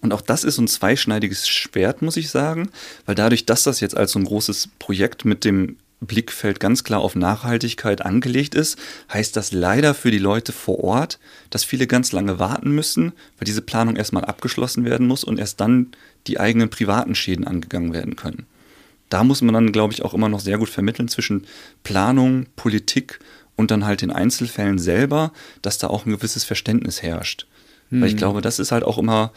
Und 0.00 0.14
auch 0.14 0.22
das 0.22 0.42
ist 0.42 0.56
ein 0.56 0.68
zweischneidiges 0.68 1.46
Schwert, 1.50 2.00
muss 2.00 2.16
ich 2.16 2.30
sagen, 2.30 2.70
weil 3.04 3.14
dadurch, 3.14 3.44
dass 3.44 3.62
das 3.64 3.80
jetzt 3.80 3.94
als 3.94 4.12
so 4.12 4.18
ein 4.18 4.24
großes 4.24 4.70
Projekt 4.78 5.26
mit 5.26 5.44
dem 5.44 5.76
Blickfeld 6.00 6.60
ganz 6.60 6.82
klar 6.82 7.00
auf 7.00 7.14
Nachhaltigkeit 7.14 8.00
angelegt 8.00 8.54
ist, 8.54 8.78
heißt 9.12 9.36
das 9.36 9.52
leider 9.52 9.94
für 9.94 10.10
die 10.10 10.18
Leute 10.18 10.52
vor 10.52 10.82
Ort, 10.82 11.18
dass 11.50 11.64
viele 11.64 11.86
ganz 11.86 12.12
lange 12.12 12.38
warten 12.38 12.70
müssen, 12.70 13.12
weil 13.38 13.44
diese 13.44 13.60
Planung 13.60 13.96
erstmal 13.96 14.24
abgeschlossen 14.24 14.84
werden 14.84 15.06
muss 15.06 15.24
und 15.24 15.38
erst 15.38 15.60
dann 15.60 15.92
die 16.26 16.40
eigenen 16.40 16.70
privaten 16.70 17.14
Schäden 17.14 17.46
angegangen 17.46 17.92
werden 17.92 18.16
können. 18.16 18.46
Da 19.08 19.24
muss 19.24 19.42
man 19.42 19.54
dann, 19.54 19.72
glaube 19.72 19.92
ich, 19.92 20.02
auch 20.02 20.14
immer 20.14 20.28
noch 20.28 20.40
sehr 20.40 20.58
gut 20.58 20.68
vermitteln 20.68 21.08
zwischen 21.08 21.46
Planung, 21.82 22.46
Politik 22.56 23.18
und 23.56 23.70
dann 23.70 23.84
halt 23.84 24.02
den 24.02 24.12
Einzelfällen 24.12 24.78
selber, 24.78 25.32
dass 25.62 25.78
da 25.78 25.88
auch 25.88 26.06
ein 26.06 26.12
gewisses 26.12 26.44
Verständnis 26.44 27.02
herrscht. 27.02 27.46
Hm. 27.90 28.00
Weil 28.00 28.08
ich 28.08 28.12
hm. 28.14 28.18
glaube, 28.18 28.40
das 28.40 28.58
ist 28.58 28.72
halt 28.72 28.84
auch 28.84 28.98
immer 28.98 29.32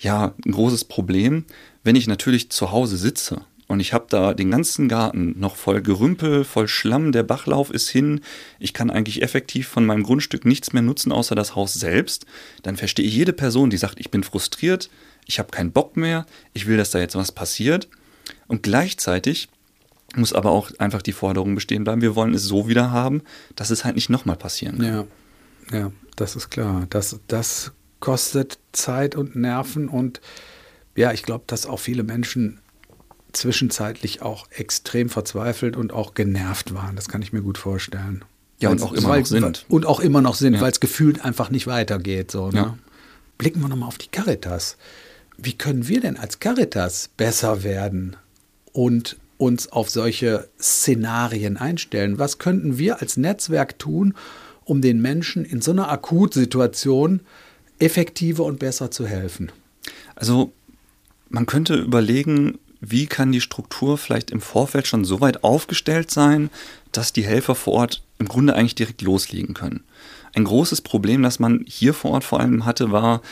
ja, 0.00 0.34
ein 0.44 0.52
großes 0.52 0.84
Problem, 0.84 1.44
wenn 1.84 1.96
ich 1.96 2.06
natürlich 2.06 2.50
zu 2.50 2.72
Hause 2.72 2.96
sitze 2.96 3.42
und 3.68 3.80
ich 3.80 3.92
habe 3.92 4.06
da 4.08 4.34
den 4.34 4.50
ganzen 4.50 4.88
Garten 4.88 5.38
noch 5.38 5.56
voll 5.56 5.80
Gerümpel, 5.82 6.44
voll 6.44 6.68
Schlamm, 6.68 7.12
der 7.12 7.22
Bachlauf 7.22 7.70
ist 7.70 7.88
hin, 7.88 8.20
ich 8.58 8.74
kann 8.74 8.90
eigentlich 8.90 9.22
effektiv 9.22 9.68
von 9.68 9.86
meinem 9.86 10.02
Grundstück 10.02 10.44
nichts 10.44 10.72
mehr 10.72 10.82
nutzen 10.82 11.12
außer 11.12 11.34
das 11.34 11.54
Haus 11.54 11.74
selbst, 11.74 12.26
dann 12.62 12.76
verstehe 12.76 13.06
ich 13.06 13.14
jede 13.14 13.32
Person, 13.32 13.70
die 13.70 13.76
sagt, 13.76 13.98
ich 14.00 14.10
bin 14.10 14.24
frustriert, 14.24 14.90
ich 15.26 15.38
habe 15.38 15.50
keinen 15.50 15.72
Bock 15.72 15.96
mehr, 15.96 16.26
ich 16.52 16.66
will, 16.66 16.76
dass 16.76 16.90
da 16.90 16.98
jetzt 16.98 17.14
was 17.14 17.32
passiert. 17.32 17.88
Und 18.48 18.62
gleichzeitig 18.62 19.48
muss 20.14 20.32
aber 20.32 20.50
auch 20.50 20.70
einfach 20.78 21.02
die 21.02 21.12
Forderung 21.12 21.54
bestehen 21.54 21.84
bleiben, 21.84 22.02
wir 22.02 22.14
wollen 22.16 22.34
es 22.34 22.42
so 22.42 22.68
wieder 22.68 22.90
haben, 22.90 23.22
dass 23.56 23.70
es 23.70 23.84
halt 23.84 23.94
nicht 23.94 24.10
nochmal 24.10 24.36
passieren 24.36 24.78
kann. 24.78 25.06
Ja, 25.70 25.78
ja, 25.78 25.92
das 26.16 26.36
ist 26.36 26.50
klar. 26.50 26.86
Das, 26.90 27.18
das 27.28 27.72
kostet 28.00 28.58
Zeit 28.72 29.14
und 29.14 29.36
Nerven. 29.36 29.88
Und 29.88 30.20
ja, 30.96 31.12
ich 31.12 31.22
glaube, 31.22 31.44
dass 31.46 31.66
auch 31.66 31.80
viele 31.80 32.02
Menschen 32.02 32.60
zwischenzeitlich 33.32 34.22
auch 34.22 34.46
extrem 34.50 35.08
verzweifelt 35.08 35.76
und 35.76 35.92
auch 35.92 36.14
genervt 36.14 36.74
waren. 36.74 36.96
Das 36.96 37.08
kann 37.08 37.22
ich 37.22 37.32
mir 37.32 37.42
gut 37.42 37.58
vorstellen. 37.58 38.24
Ja, 38.58 38.70
und 38.70 38.82
auch 38.82 38.92
immer 38.92 39.18
noch 39.18 39.26
sind. 39.26 39.66
Und 39.68 39.86
auch 39.86 40.00
immer 40.00 40.20
noch 40.20 40.34
sind, 40.34 40.54
ja. 40.54 40.60
weil 40.60 40.70
es 40.70 40.80
gefühlt 40.80 41.24
einfach 41.24 41.50
nicht 41.50 41.66
weitergeht. 41.66 42.30
So, 42.30 42.50
ne? 42.50 42.56
ja. 42.56 42.78
Blicken 43.38 43.60
wir 43.60 43.68
nochmal 43.68 43.88
auf 43.88 43.98
die 43.98 44.08
Caritas. 44.08 44.76
Wie 45.36 45.54
können 45.54 45.88
wir 45.88 46.00
denn 46.00 46.16
als 46.16 46.38
Caritas 46.38 47.10
besser 47.16 47.64
werden 47.64 48.16
und 48.72 49.16
uns 49.38 49.72
auf 49.72 49.90
solche 49.90 50.48
Szenarien 50.60 51.56
einstellen? 51.56 52.18
Was 52.18 52.38
könnten 52.38 52.78
wir 52.78 53.00
als 53.00 53.16
Netzwerk 53.16 53.78
tun, 53.78 54.14
um 54.64 54.80
den 54.80 55.02
Menschen 55.02 55.44
in 55.44 55.60
so 55.60 55.72
einer 55.72 55.90
Akutsituation 55.90 57.20
effektiver 57.80 58.44
und 58.44 58.60
besser 58.60 58.92
zu 58.92 59.06
helfen? 59.06 59.50
Also 60.14 60.52
man 61.28 61.46
könnte 61.46 61.74
überlegen, 61.74 62.58
wie 62.82 63.06
kann 63.06 63.32
die 63.32 63.40
Struktur 63.40 63.96
vielleicht 63.96 64.32
im 64.32 64.40
Vorfeld 64.40 64.86
schon 64.86 65.04
so 65.04 65.20
weit 65.20 65.44
aufgestellt 65.44 66.10
sein, 66.10 66.50
dass 66.90 67.12
die 67.12 67.24
Helfer 67.24 67.54
vor 67.54 67.74
Ort 67.74 68.02
im 68.18 68.26
Grunde 68.26 68.54
eigentlich 68.54 68.74
direkt 68.74 69.02
loslegen 69.02 69.54
können. 69.54 69.84
Ein 70.34 70.44
großes 70.44 70.80
Problem, 70.80 71.22
das 71.22 71.38
man 71.38 71.64
hier 71.66 71.94
vor 71.94 72.10
Ort 72.10 72.24
vor 72.24 72.40
allem 72.40 72.64
hatte, 72.64 72.90
war, 72.90 73.22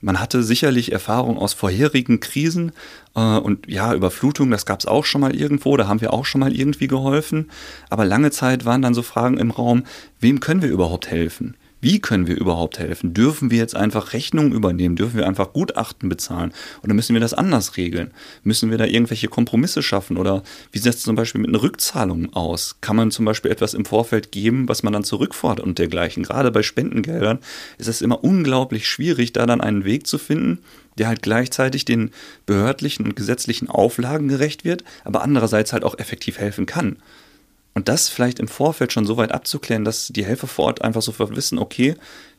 man 0.00 0.20
hatte 0.20 0.42
sicherlich 0.42 0.92
Erfahrung 0.92 1.38
aus 1.38 1.54
vorherigen 1.54 2.18
Krisen 2.18 2.72
äh, 3.14 3.20
und 3.20 3.68
ja, 3.68 3.94
Überflutung, 3.94 4.50
das 4.50 4.66
gab 4.66 4.80
es 4.80 4.86
auch 4.86 5.04
schon 5.04 5.20
mal 5.20 5.34
irgendwo, 5.34 5.76
da 5.76 5.86
haben 5.86 6.00
wir 6.00 6.12
auch 6.12 6.24
schon 6.24 6.40
mal 6.40 6.54
irgendwie 6.54 6.88
geholfen. 6.88 7.50
Aber 7.88 8.04
lange 8.04 8.32
Zeit 8.32 8.64
waren 8.64 8.82
dann 8.82 8.94
so 8.94 9.02
Fragen 9.02 9.38
im 9.38 9.52
Raum, 9.52 9.84
wem 10.20 10.40
können 10.40 10.62
wir 10.62 10.68
überhaupt 10.68 11.08
helfen? 11.08 11.56
Wie 11.86 12.00
können 12.00 12.26
wir 12.26 12.36
überhaupt 12.36 12.80
helfen? 12.80 13.14
Dürfen 13.14 13.52
wir 13.52 13.58
jetzt 13.58 13.76
einfach 13.76 14.12
Rechnungen 14.12 14.50
übernehmen? 14.50 14.96
Dürfen 14.96 15.18
wir 15.18 15.26
einfach 15.28 15.52
Gutachten 15.52 16.08
bezahlen? 16.08 16.52
Oder 16.82 16.94
müssen 16.94 17.14
wir 17.14 17.20
das 17.20 17.32
anders 17.32 17.76
regeln? 17.76 18.10
Müssen 18.42 18.72
wir 18.72 18.76
da 18.76 18.86
irgendwelche 18.86 19.28
Kompromisse 19.28 19.84
schaffen? 19.84 20.16
Oder 20.16 20.42
wie 20.72 20.80
sieht 20.80 20.94
es 20.94 21.02
zum 21.02 21.14
Beispiel 21.14 21.40
mit 21.40 21.50
einer 21.50 21.62
Rückzahlung 21.62 22.34
aus? 22.34 22.78
Kann 22.80 22.96
man 22.96 23.12
zum 23.12 23.24
Beispiel 23.24 23.52
etwas 23.52 23.72
im 23.72 23.84
Vorfeld 23.84 24.32
geben, 24.32 24.68
was 24.68 24.82
man 24.82 24.94
dann 24.94 25.04
zurückfordert 25.04 25.64
und 25.64 25.78
dergleichen? 25.78 26.24
Gerade 26.24 26.50
bei 26.50 26.64
Spendengeldern 26.64 27.38
ist 27.78 27.86
es 27.86 28.02
immer 28.02 28.24
unglaublich 28.24 28.88
schwierig, 28.88 29.32
da 29.32 29.46
dann 29.46 29.60
einen 29.60 29.84
Weg 29.84 30.08
zu 30.08 30.18
finden, 30.18 30.64
der 30.98 31.06
halt 31.06 31.22
gleichzeitig 31.22 31.84
den 31.84 32.10
behördlichen 32.46 33.06
und 33.06 33.14
gesetzlichen 33.14 33.70
Auflagen 33.70 34.26
gerecht 34.26 34.64
wird, 34.64 34.82
aber 35.04 35.22
andererseits 35.22 35.72
halt 35.72 35.84
auch 35.84 35.96
effektiv 36.00 36.38
helfen 36.38 36.66
kann. 36.66 36.96
Und 37.76 37.88
das 37.88 38.08
vielleicht 38.08 38.38
im 38.38 38.48
Vorfeld 38.48 38.90
schon 38.94 39.04
so 39.04 39.18
weit 39.18 39.32
abzuklären, 39.32 39.84
dass 39.84 40.08
die 40.08 40.24
Helfer 40.24 40.46
vor 40.46 40.64
Ort 40.64 40.80
einfach 40.80 41.02
sofort 41.02 41.36
wissen, 41.36 41.58
okay, 41.58 41.94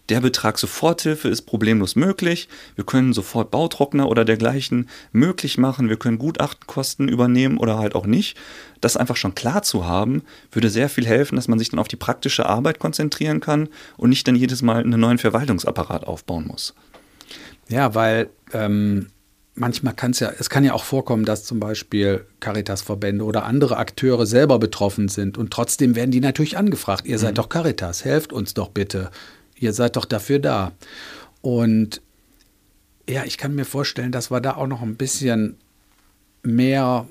der 0.09 0.19
Betrag 0.19 0.57
Soforthilfe 0.57 1.29
ist 1.29 1.43
problemlos 1.43 1.95
möglich. 1.95 2.49
Wir 2.73 2.87
können 2.87 3.13
sofort 3.13 3.51
Bautrockner 3.51 4.09
oder 4.09 4.25
dergleichen 4.25 4.89
möglich 5.11 5.59
machen. 5.59 5.89
Wir 5.89 5.97
können 5.97 6.17
Gutachtenkosten 6.17 7.07
übernehmen 7.07 7.59
oder 7.59 7.77
halt 7.77 7.93
auch 7.93 8.07
nicht. 8.07 8.35
Das 8.81 8.97
einfach 8.97 9.15
schon 9.15 9.35
klar 9.35 9.61
zu 9.61 9.85
haben, 9.85 10.23
würde 10.51 10.71
sehr 10.71 10.89
viel 10.89 11.05
helfen, 11.05 11.35
dass 11.35 11.47
man 11.47 11.59
sich 11.59 11.69
dann 11.69 11.79
auf 11.79 11.87
die 11.87 11.97
praktische 11.97 12.47
Arbeit 12.47 12.79
konzentrieren 12.79 13.39
kann 13.39 13.69
und 13.95 14.09
nicht 14.09 14.27
dann 14.27 14.35
jedes 14.35 14.63
Mal 14.63 14.79
einen 14.79 14.99
neuen 14.99 15.19
Verwaltungsapparat 15.19 16.07
aufbauen 16.07 16.47
muss. 16.47 16.73
Ja, 17.69 17.93
weil 17.93 18.31
ähm, 18.53 19.09
manchmal 19.57 19.93
kann 19.93 20.11
es 20.11 20.19
ja, 20.19 20.31
es 20.39 20.49
kann 20.49 20.63
ja 20.63 20.73
auch 20.73 20.83
vorkommen, 20.83 21.25
dass 21.25 21.43
zum 21.43 21.59
Beispiel 21.59 22.25
Caritas-Verbände 22.39 23.23
oder 23.23 23.45
andere 23.45 23.77
Akteure 23.77 24.25
selber 24.25 24.59
betroffen 24.59 25.07
sind 25.07 25.37
und 25.37 25.51
trotzdem 25.51 25.95
werden 25.95 26.11
die 26.11 26.19
natürlich 26.19 26.57
angefragt. 26.57 27.05
Ihr 27.05 27.19
seid 27.19 27.31
mhm. 27.31 27.35
doch 27.35 27.49
Caritas, 27.49 28.05
helft 28.05 28.31
uns 28.31 28.53
doch 28.53 28.69
bitte. 28.69 29.09
Ihr 29.59 29.73
seid 29.73 29.95
doch 29.95 30.05
dafür 30.05 30.39
da. 30.39 30.71
Und 31.41 32.01
ja, 33.09 33.23
ich 33.25 33.37
kann 33.37 33.55
mir 33.55 33.65
vorstellen, 33.65 34.11
dass 34.11 34.31
wir 34.31 34.41
da 34.41 34.55
auch 34.55 34.67
noch 34.67 34.81
ein 34.81 34.95
bisschen 34.95 35.57
mehr 36.43 37.07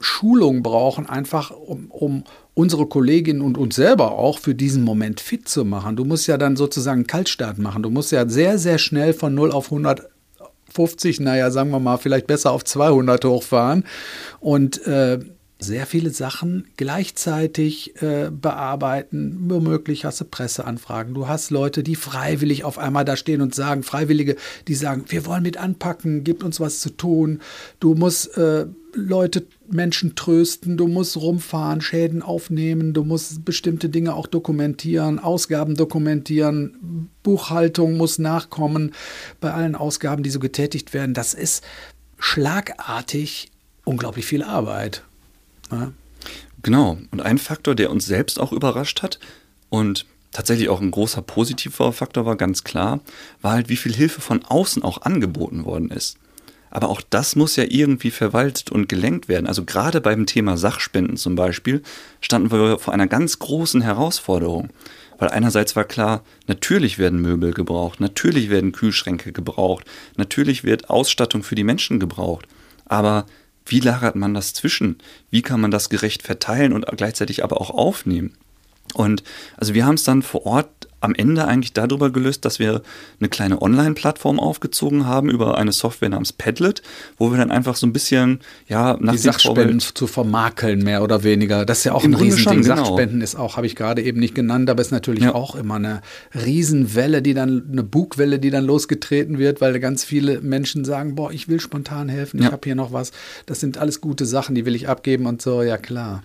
Schulung 0.00 0.62
brauchen, 0.62 1.06
einfach 1.06 1.50
um, 1.50 1.90
um 1.90 2.24
unsere 2.54 2.86
Kolleginnen 2.86 3.42
und 3.42 3.58
uns 3.58 3.74
selber 3.74 4.12
auch 4.12 4.38
für 4.38 4.54
diesen 4.54 4.82
Moment 4.82 5.20
fit 5.20 5.48
zu 5.48 5.64
machen. 5.64 5.96
Du 5.96 6.04
musst 6.04 6.26
ja 6.26 6.38
dann 6.38 6.56
sozusagen 6.56 7.00
einen 7.00 7.06
Kaltstart 7.06 7.58
machen. 7.58 7.82
Du 7.82 7.90
musst 7.90 8.12
ja 8.12 8.28
sehr, 8.28 8.58
sehr 8.58 8.78
schnell 8.78 9.12
von 9.12 9.34
0 9.34 9.52
auf 9.52 9.70
150, 10.70 11.20
naja, 11.20 11.50
sagen 11.50 11.70
wir 11.70 11.80
mal, 11.80 11.98
vielleicht 11.98 12.26
besser 12.26 12.52
auf 12.52 12.64
200 12.64 13.24
hochfahren. 13.24 13.84
Und 14.40 14.86
äh, 14.86 15.18
sehr 15.58 15.86
viele 15.86 16.10
Sachen 16.10 16.68
gleichzeitig 16.76 18.00
äh, 18.02 18.30
bearbeiten. 18.30 19.36
Womöglich 19.48 20.04
hast 20.04 20.20
du 20.20 20.24
Presseanfragen. 20.24 21.12
Du 21.12 21.28
hast 21.28 21.50
Leute, 21.50 21.82
die 21.82 21.96
freiwillig 21.96 22.64
auf 22.64 22.78
einmal 22.78 23.04
da 23.04 23.16
stehen 23.16 23.42
und 23.42 23.54
sagen, 23.54 23.82
Freiwillige, 23.82 24.36
die 24.68 24.74
sagen, 24.74 25.04
wir 25.08 25.26
wollen 25.26 25.42
mit 25.42 25.58
anpacken, 25.58 26.24
gibt 26.24 26.42
uns 26.42 26.60
was 26.60 26.80
zu 26.80 26.90
tun. 26.90 27.40
Du 27.78 27.94
musst 27.94 28.36
äh, 28.38 28.66
Leute, 28.94 29.46
Menschen 29.72 30.14
trösten, 30.14 30.76
du 30.76 30.88
musst 30.88 31.16
rumfahren, 31.16 31.80
Schäden 31.80 32.22
aufnehmen, 32.22 32.92
du 32.92 33.04
musst 33.04 33.44
bestimmte 33.44 33.88
Dinge 33.88 34.14
auch 34.14 34.26
dokumentieren, 34.26 35.18
Ausgaben 35.18 35.74
dokumentieren, 35.74 37.08
Buchhaltung 37.22 37.96
muss 37.96 38.18
nachkommen 38.18 38.92
bei 39.40 39.52
allen 39.52 39.74
Ausgaben, 39.74 40.22
die 40.22 40.30
so 40.30 40.40
getätigt 40.40 40.92
werden. 40.94 41.14
Das 41.14 41.34
ist 41.34 41.64
schlagartig 42.18 43.50
unglaublich 43.84 44.26
viel 44.26 44.42
Arbeit. 44.42 45.04
Ja. 45.70 45.92
Genau. 46.62 46.98
Und 47.10 47.20
ein 47.20 47.38
Faktor, 47.38 47.74
der 47.74 47.90
uns 47.90 48.06
selbst 48.06 48.38
auch 48.38 48.52
überrascht 48.52 49.02
hat 49.02 49.18
und 49.68 50.06
tatsächlich 50.32 50.68
auch 50.68 50.80
ein 50.80 50.90
großer 50.90 51.22
positiver 51.22 51.92
Faktor 51.92 52.26
war, 52.26 52.36
ganz 52.36 52.64
klar, 52.64 53.00
war 53.40 53.52
halt, 53.52 53.68
wie 53.68 53.76
viel 53.76 53.94
Hilfe 53.94 54.20
von 54.20 54.44
außen 54.44 54.82
auch 54.82 55.02
angeboten 55.02 55.64
worden 55.64 55.90
ist. 55.90 56.18
Aber 56.70 56.88
auch 56.88 57.02
das 57.10 57.36
muss 57.36 57.56
ja 57.56 57.64
irgendwie 57.68 58.10
verwaltet 58.10 58.70
und 58.70 58.88
gelenkt 58.88 59.28
werden. 59.28 59.46
Also 59.46 59.64
gerade 59.64 60.00
beim 60.00 60.26
Thema 60.26 60.56
Sachspenden 60.56 61.16
zum 61.16 61.34
Beispiel 61.34 61.82
standen 62.20 62.52
wir 62.52 62.78
vor 62.78 62.94
einer 62.94 63.08
ganz 63.08 63.38
großen 63.38 63.80
Herausforderung. 63.80 64.70
Weil 65.18 65.28
einerseits 65.28 65.76
war 65.76 65.84
klar, 65.84 66.22
natürlich 66.46 66.98
werden 66.98 67.20
Möbel 67.20 67.52
gebraucht, 67.52 68.00
natürlich 68.00 68.48
werden 68.48 68.72
Kühlschränke 68.72 69.32
gebraucht, 69.32 69.84
natürlich 70.16 70.64
wird 70.64 70.88
Ausstattung 70.88 71.42
für 71.42 71.54
die 71.54 71.64
Menschen 71.64 72.00
gebraucht. 72.00 72.46
Aber 72.86 73.26
wie 73.66 73.80
lagert 73.80 74.16
man 74.16 74.32
das 74.32 74.54
zwischen? 74.54 74.96
Wie 75.30 75.42
kann 75.42 75.60
man 75.60 75.70
das 75.70 75.90
gerecht 75.90 76.22
verteilen 76.22 76.72
und 76.72 76.86
gleichzeitig 76.96 77.44
aber 77.44 77.60
auch 77.60 77.70
aufnehmen? 77.70 78.32
Und 78.94 79.22
also 79.56 79.74
wir 79.74 79.84
haben 79.84 79.94
es 79.94 80.04
dann 80.04 80.22
vor 80.22 80.46
Ort 80.46 80.88
am 81.00 81.14
Ende 81.14 81.46
eigentlich 81.46 81.72
darüber 81.72 82.10
gelöst, 82.10 82.44
dass 82.44 82.58
wir 82.58 82.82
eine 83.18 83.28
kleine 83.28 83.60
Online-Plattform 83.62 84.38
aufgezogen 84.38 85.06
haben 85.06 85.30
über 85.30 85.56
eine 85.56 85.72
Software 85.72 86.10
namens 86.10 86.32
Padlet, 86.32 86.82
wo 87.16 87.30
wir 87.30 87.38
dann 87.38 87.50
einfach 87.50 87.76
so 87.76 87.86
ein 87.86 87.92
bisschen, 87.92 88.40
ja, 88.68 88.96
nach 89.00 89.12
die 89.12 89.18
Sachspenden 89.18 89.80
zu 89.80 90.06
vermakeln, 90.06 90.82
mehr 90.82 91.02
oder 91.02 91.24
weniger. 91.24 91.64
Das 91.64 91.78
ist 91.78 91.84
ja 91.84 91.94
auch 91.94 92.04
ein 92.04 92.14
Riesending. 92.14 92.62
Genau. 92.62 92.76
Sachspenden 92.76 93.22
ist 93.22 93.34
auch, 93.34 93.56
habe 93.56 93.66
ich 93.66 93.76
gerade 93.76 94.02
eben 94.02 94.20
nicht 94.20 94.34
genannt, 94.34 94.68
aber 94.68 94.82
ist 94.82 94.92
natürlich 94.92 95.24
ja. 95.24 95.34
auch 95.34 95.54
immer 95.54 95.76
eine 95.76 96.02
Riesenwelle, 96.34 97.22
die 97.22 97.34
dann, 97.34 97.68
eine 97.72 97.82
Bugwelle, 97.82 98.38
die 98.38 98.50
dann 98.50 98.64
losgetreten 98.64 99.38
wird, 99.38 99.60
weil 99.60 99.78
ganz 99.80 100.04
viele 100.04 100.40
Menschen 100.40 100.84
sagen, 100.84 101.14
boah, 101.14 101.32
ich 101.32 101.48
will 101.48 101.60
spontan 101.60 102.08
helfen, 102.08 102.38
ich 102.38 102.46
ja. 102.46 102.52
habe 102.52 102.62
hier 102.64 102.74
noch 102.74 102.92
was. 102.92 103.12
Das 103.46 103.60
sind 103.60 103.78
alles 103.78 104.00
gute 104.00 104.26
Sachen, 104.26 104.54
die 104.54 104.66
will 104.66 104.74
ich 104.74 104.88
abgeben 104.88 105.26
und 105.26 105.40
so, 105.40 105.62
ja 105.62 105.78
klar. 105.78 106.22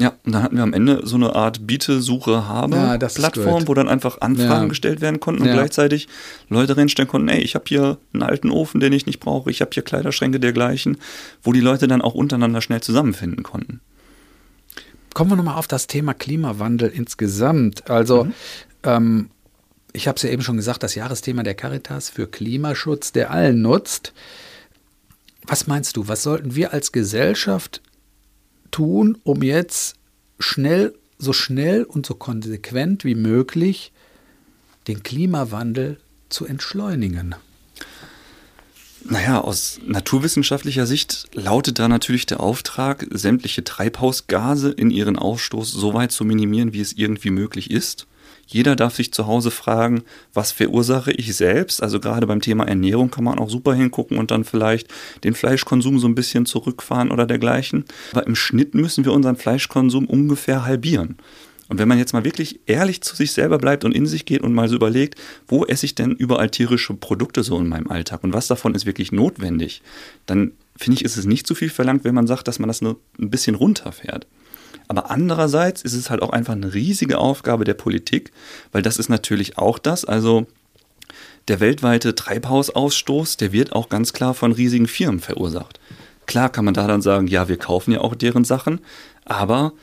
Ja, 0.00 0.14
und 0.24 0.32
dann 0.34 0.42
hatten 0.42 0.56
wir 0.56 0.62
am 0.62 0.72
Ende 0.72 1.02
so 1.04 1.16
eine 1.16 1.34
Art 1.34 1.66
Biete-Suche-Habe-Plattform, 1.66 3.60
ja, 3.60 3.68
wo 3.68 3.74
dann 3.74 3.86
einfach 3.86 4.22
Anfragen 4.22 4.62
ja. 4.62 4.68
gestellt 4.68 5.02
werden 5.02 5.20
konnten 5.20 5.42
und 5.42 5.48
ja. 5.48 5.52
gleichzeitig 5.52 6.08
Leute 6.48 6.74
reinstellen 6.74 7.06
konnten, 7.06 7.28
ey, 7.28 7.42
ich 7.42 7.54
habe 7.54 7.66
hier 7.68 7.98
einen 8.14 8.22
alten 8.22 8.50
Ofen, 8.50 8.80
den 8.80 8.94
ich 8.94 9.04
nicht 9.04 9.20
brauche, 9.20 9.50
ich 9.50 9.60
habe 9.60 9.72
hier 9.74 9.82
Kleiderschränke 9.82 10.40
dergleichen, 10.40 10.96
wo 11.42 11.52
die 11.52 11.60
Leute 11.60 11.86
dann 11.86 12.00
auch 12.00 12.14
untereinander 12.14 12.62
schnell 12.62 12.80
zusammenfinden 12.80 13.42
konnten. 13.42 13.80
Kommen 15.12 15.30
wir 15.30 15.36
nochmal 15.36 15.56
auf 15.56 15.68
das 15.68 15.86
Thema 15.86 16.14
Klimawandel 16.14 16.88
insgesamt. 16.88 17.90
Also, 17.90 18.24
mhm. 18.24 18.34
ähm, 18.84 19.30
ich 19.92 20.08
habe 20.08 20.16
es 20.16 20.22
ja 20.22 20.30
eben 20.30 20.42
schon 20.42 20.56
gesagt, 20.56 20.82
das 20.82 20.94
Jahresthema 20.94 21.42
der 21.42 21.54
Caritas 21.54 22.08
für 22.08 22.26
Klimaschutz, 22.26 23.12
der 23.12 23.32
allen 23.32 23.60
nutzt. 23.60 24.14
Was 25.46 25.66
meinst 25.66 25.98
du, 25.98 26.08
was 26.08 26.22
sollten 26.22 26.54
wir 26.54 26.72
als 26.72 26.90
Gesellschaft 26.90 27.82
tun, 28.70 29.18
um 29.24 29.42
jetzt 29.42 29.96
schnell, 30.38 30.94
so 31.18 31.32
schnell 31.32 31.84
und 31.84 32.06
so 32.06 32.14
konsequent 32.14 33.04
wie 33.04 33.14
möglich 33.14 33.92
den 34.88 35.02
Klimawandel 35.02 35.98
zu 36.28 36.46
entschleunigen? 36.46 37.34
Naja, 39.04 39.40
aus 39.40 39.80
naturwissenschaftlicher 39.86 40.86
Sicht 40.86 41.28
lautet 41.32 41.78
da 41.78 41.88
natürlich 41.88 42.26
der 42.26 42.40
Auftrag, 42.40 43.06
sämtliche 43.10 43.64
Treibhausgase 43.64 44.70
in 44.70 44.90
ihren 44.90 45.16
Ausstoß 45.16 45.72
so 45.72 45.94
weit 45.94 46.12
zu 46.12 46.24
minimieren, 46.24 46.72
wie 46.72 46.80
es 46.80 46.92
irgendwie 46.92 47.30
möglich 47.30 47.70
ist. 47.70 48.06
Jeder 48.52 48.74
darf 48.74 48.96
sich 48.96 49.12
zu 49.12 49.28
Hause 49.28 49.52
fragen, 49.52 50.02
was 50.34 50.50
verursache 50.50 51.12
ich 51.12 51.36
selbst? 51.36 51.80
Also 51.82 52.00
gerade 52.00 52.26
beim 52.26 52.40
Thema 52.40 52.66
Ernährung 52.66 53.08
kann 53.08 53.22
man 53.22 53.38
auch 53.38 53.48
super 53.48 53.74
hingucken 53.74 54.18
und 54.18 54.32
dann 54.32 54.42
vielleicht 54.42 54.88
den 55.22 55.34
Fleischkonsum 55.34 56.00
so 56.00 56.08
ein 56.08 56.16
bisschen 56.16 56.46
zurückfahren 56.46 57.12
oder 57.12 57.26
dergleichen. 57.26 57.84
Aber 58.12 58.26
im 58.26 58.34
Schnitt 58.34 58.74
müssen 58.74 59.04
wir 59.04 59.12
unseren 59.12 59.36
Fleischkonsum 59.36 60.06
ungefähr 60.06 60.64
halbieren. 60.64 61.16
Und 61.68 61.78
wenn 61.78 61.86
man 61.86 61.98
jetzt 61.98 62.12
mal 62.12 62.24
wirklich 62.24 62.58
ehrlich 62.66 63.02
zu 63.02 63.14
sich 63.14 63.30
selber 63.30 63.58
bleibt 63.58 63.84
und 63.84 63.94
in 63.94 64.04
sich 64.04 64.26
geht 64.26 64.42
und 64.42 64.52
mal 64.52 64.68
so 64.68 64.74
überlegt, 64.74 65.14
wo 65.46 65.64
esse 65.64 65.86
ich 65.86 65.94
denn 65.94 66.10
überall 66.10 66.50
tierische 66.50 66.94
Produkte 66.94 67.44
so 67.44 67.56
in 67.56 67.68
meinem 67.68 67.86
Alltag 67.86 68.24
und 68.24 68.32
was 68.32 68.48
davon 68.48 68.74
ist 68.74 68.86
wirklich 68.86 69.12
notwendig, 69.12 69.80
dann 70.26 70.50
finde 70.76 70.96
ich, 70.98 71.04
ist 71.04 71.16
es 71.16 71.26
nicht 71.26 71.46
zu 71.46 71.54
viel 71.54 71.70
verlangt, 71.70 72.02
wenn 72.02 72.16
man 72.16 72.26
sagt, 72.26 72.48
dass 72.48 72.58
man 72.58 72.66
das 72.66 72.82
nur 72.82 72.98
ein 73.20 73.30
bisschen 73.30 73.54
runterfährt. 73.54 74.26
Aber 74.90 75.08
andererseits 75.08 75.82
ist 75.82 75.94
es 75.94 76.10
halt 76.10 76.20
auch 76.20 76.30
einfach 76.30 76.54
eine 76.54 76.74
riesige 76.74 77.18
Aufgabe 77.18 77.62
der 77.62 77.74
Politik, 77.74 78.32
weil 78.72 78.82
das 78.82 78.96
ist 78.96 79.08
natürlich 79.08 79.56
auch 79.56 79.78
das. 79.78 80.04
Also 80.04 80.48
der 81.46 81.60
weltweite 81.60 82.16
Treibhausausstoß, 82.16 83.36
der 83.36 83.52
wird 83.52 83.72
auch 83.72 83.88
ganz 83.88 84.12
klar 84.12 84.34
von 84.34 84.50
riesigen 84.50 84.88
Firmen 84.88 85.20
verursacht. 85.20 85.78
Klar 86.26 86.50
kann 86.50 86.64
man 86.64 86.74
da 86.74 86.88
dann 86.88 87.02
sagen, 87.02 87.28
ja, 87.28 87.48
wir 87.48 87.56
kaufen 87.56 87.92
ja 87.92 88.00
auch 88.00 88.16
deren 88.16 88.42
Sachen, 88.42 88.80
aber 89.24 89.74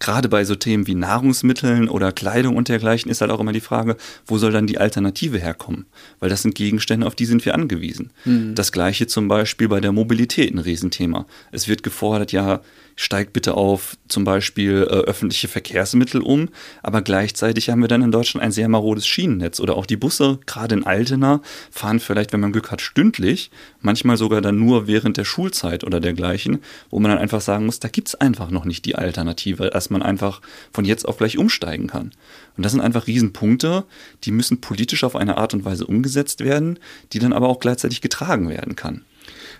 gerade 0.00 0.28
bei 0.28 0.44
so 0.44 0.56
Themen 0.56 0.88
wie 0.88 0.96
Nahrungsmitteln 0.96 1.88
oder 1.88 2.10
Kleidung 2.10 2.56
und 2.56 2.68
dergleichen 2.68 3.12
ist 3.12 3.20
halt 3.20 3.30
auch 3.30 3.38
immer 3.38 3.52
die 3.52 3.60
Frage, 3.60 3.96
wo 4.26 4.38
soll 4.38 4.50
dann 4.50 4.66
die 4.66 4.78
Alternative 4.78 5.38
herkommen? 5.38 5.86
Weil 6.18 6.28
das 6.28 6.42
sind 6.42 6.56
Gegenstände, 6.56 7.06
auf 7.06 7.14
die 7.14 7.26
sind 7.26 7.44
wir 7.44 7.54
angewiesen. 7.54 8.10
Mhm. 8.24 8.56
Das 8.56 8.72
gleiche 8.72 9.06
zum 9.06 9.28
Beispiel 9.28 9.68
bei 9.68 9.78
der 9.78 9.92
Mobilität 9.92 10.52
ein 10.52 10.58
Riesenthema. 10.58 11.24
Es 11.52 11.68
wird 11.68 11.84
gefordert, 11.84 12.32
ja, 12.32 12.62
steigt 12.96 13.32
bitte 13.32 13.54
auf 13.54 13.96
zum 14.08 14.24
Beispiel 14.24 14.82
äh, 14.82 14.94
öffentliche 14.94 15.48
Verkehrsmittel 15.48 16.20
um, 16.20 16.48
aber 16.82 17.02
gleichzeitig 17.02 17.70
haben 17.70 17.80
wir 17.80 17.88
dann 17.88 18.02
in 18.02 18.12
Deutschland 18.12 18.44
ein 18.44 18.52
sehr 18.52 18.68
marodes 18.68 19.06
Schienennetz 19.06 19.60
oder 19.60 19.76
auch 19.76 19.86
die 19.86 19.96
Busse, 19.96 20.38
gerade 20.46 20.74
in 20.74 20.84
Altena, 20.84 21.40
fahren 21.70 22.00
vielleicht, 22.00 22.32
wenn 22.32 22.40
man 22.40 22.52
Glück 22.52 22.70
hat, 22.70 22.80
stündlich, 22.80 23.50
manchmal 23.80 24.16
sogar 24.16 24.40
dann 24.40 24.58
nur 24.58 24.86
während 24.86 25.16
der 25.16 25.24
Schulzeit 25.24 25.84
oder 25.84 26.00
dergleichen, 26.00 26.60
wo 26.90 27.00
man 27.00 27.10
dann 27.10 27.20
einfach 27.20 27.40
sagen 27.40 27.66
muss, 27.66 27.80
da 27.80 27.88
gibt 27.88 28.08
es 28.08 28.14
einfach 28.14 28.50
noch 28.50 28.64
nicht 28.64 28.84
die 28.84 28.96
Alternative, 28.96 29.70
dass 29.70 29.90
man 29.90 30.02
einfach 30.02 30.40
von 30.72 30.84
jetzt 30.84 31.06
auf 31.06 31.18
gleich 31.18 31.38
umsteigen 31.38 31.88
kann. 31.88 32.12
Und 32.56 32.64
das 32.64 32.72
sind 32.72 32.80
einfach 32.80 33.06
Riesenpunkte, 33.06 33.84
die 34.24 34.30
müssen 34.30 34.60
politisch 34.60 35.04
auf 35.04 35.16
eine 35.16 35.38
Art 35.38 35.54
und 35.54 35.64
Weise 35.64 35.86
umgesetzt 35.86 36.40
werden, 36.40 36.78
die 37.12 37.18
dann 37.18 37.32
aber 37.32 37.48
auch 37.48 37.60
gleichzeitig 37.60 38.00
getragen 38.00 38.48
werden 38.48 38.76
kann. 38.76 39.04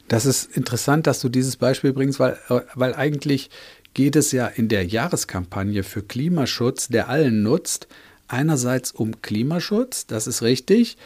Das 0.09 0.27
ist 0.27 0.57
interessant, 0.57 1.07
dass 1.07 1.21
du 1.21 1.29
dieses 1.29 1.57
Beispiel 1.57 1.93
bringst, 1.93 2.21
weil, 2.21 2.39
weil 2.75 2.95
eigentlich 2.95 3.51
geht 3.95 4.17
es 4.17 4.33
ja 4.33 4.47
in 4.47 4.69
der 4.69 4.85
Jahreskampagne 4.85 5.83
für 5.83 6.03
Klimaschutz, 6.03 6.89
der 6.89 7.09
allen 7.09 7.43
nutzt, 7.43 7.89
einerseits 8.29 8.91
um 8.91 9.23
Klimaschutz, 9.23 10.07
das 10.07 10.27
ist 10.27 10.43
richtig, 10.43 10.97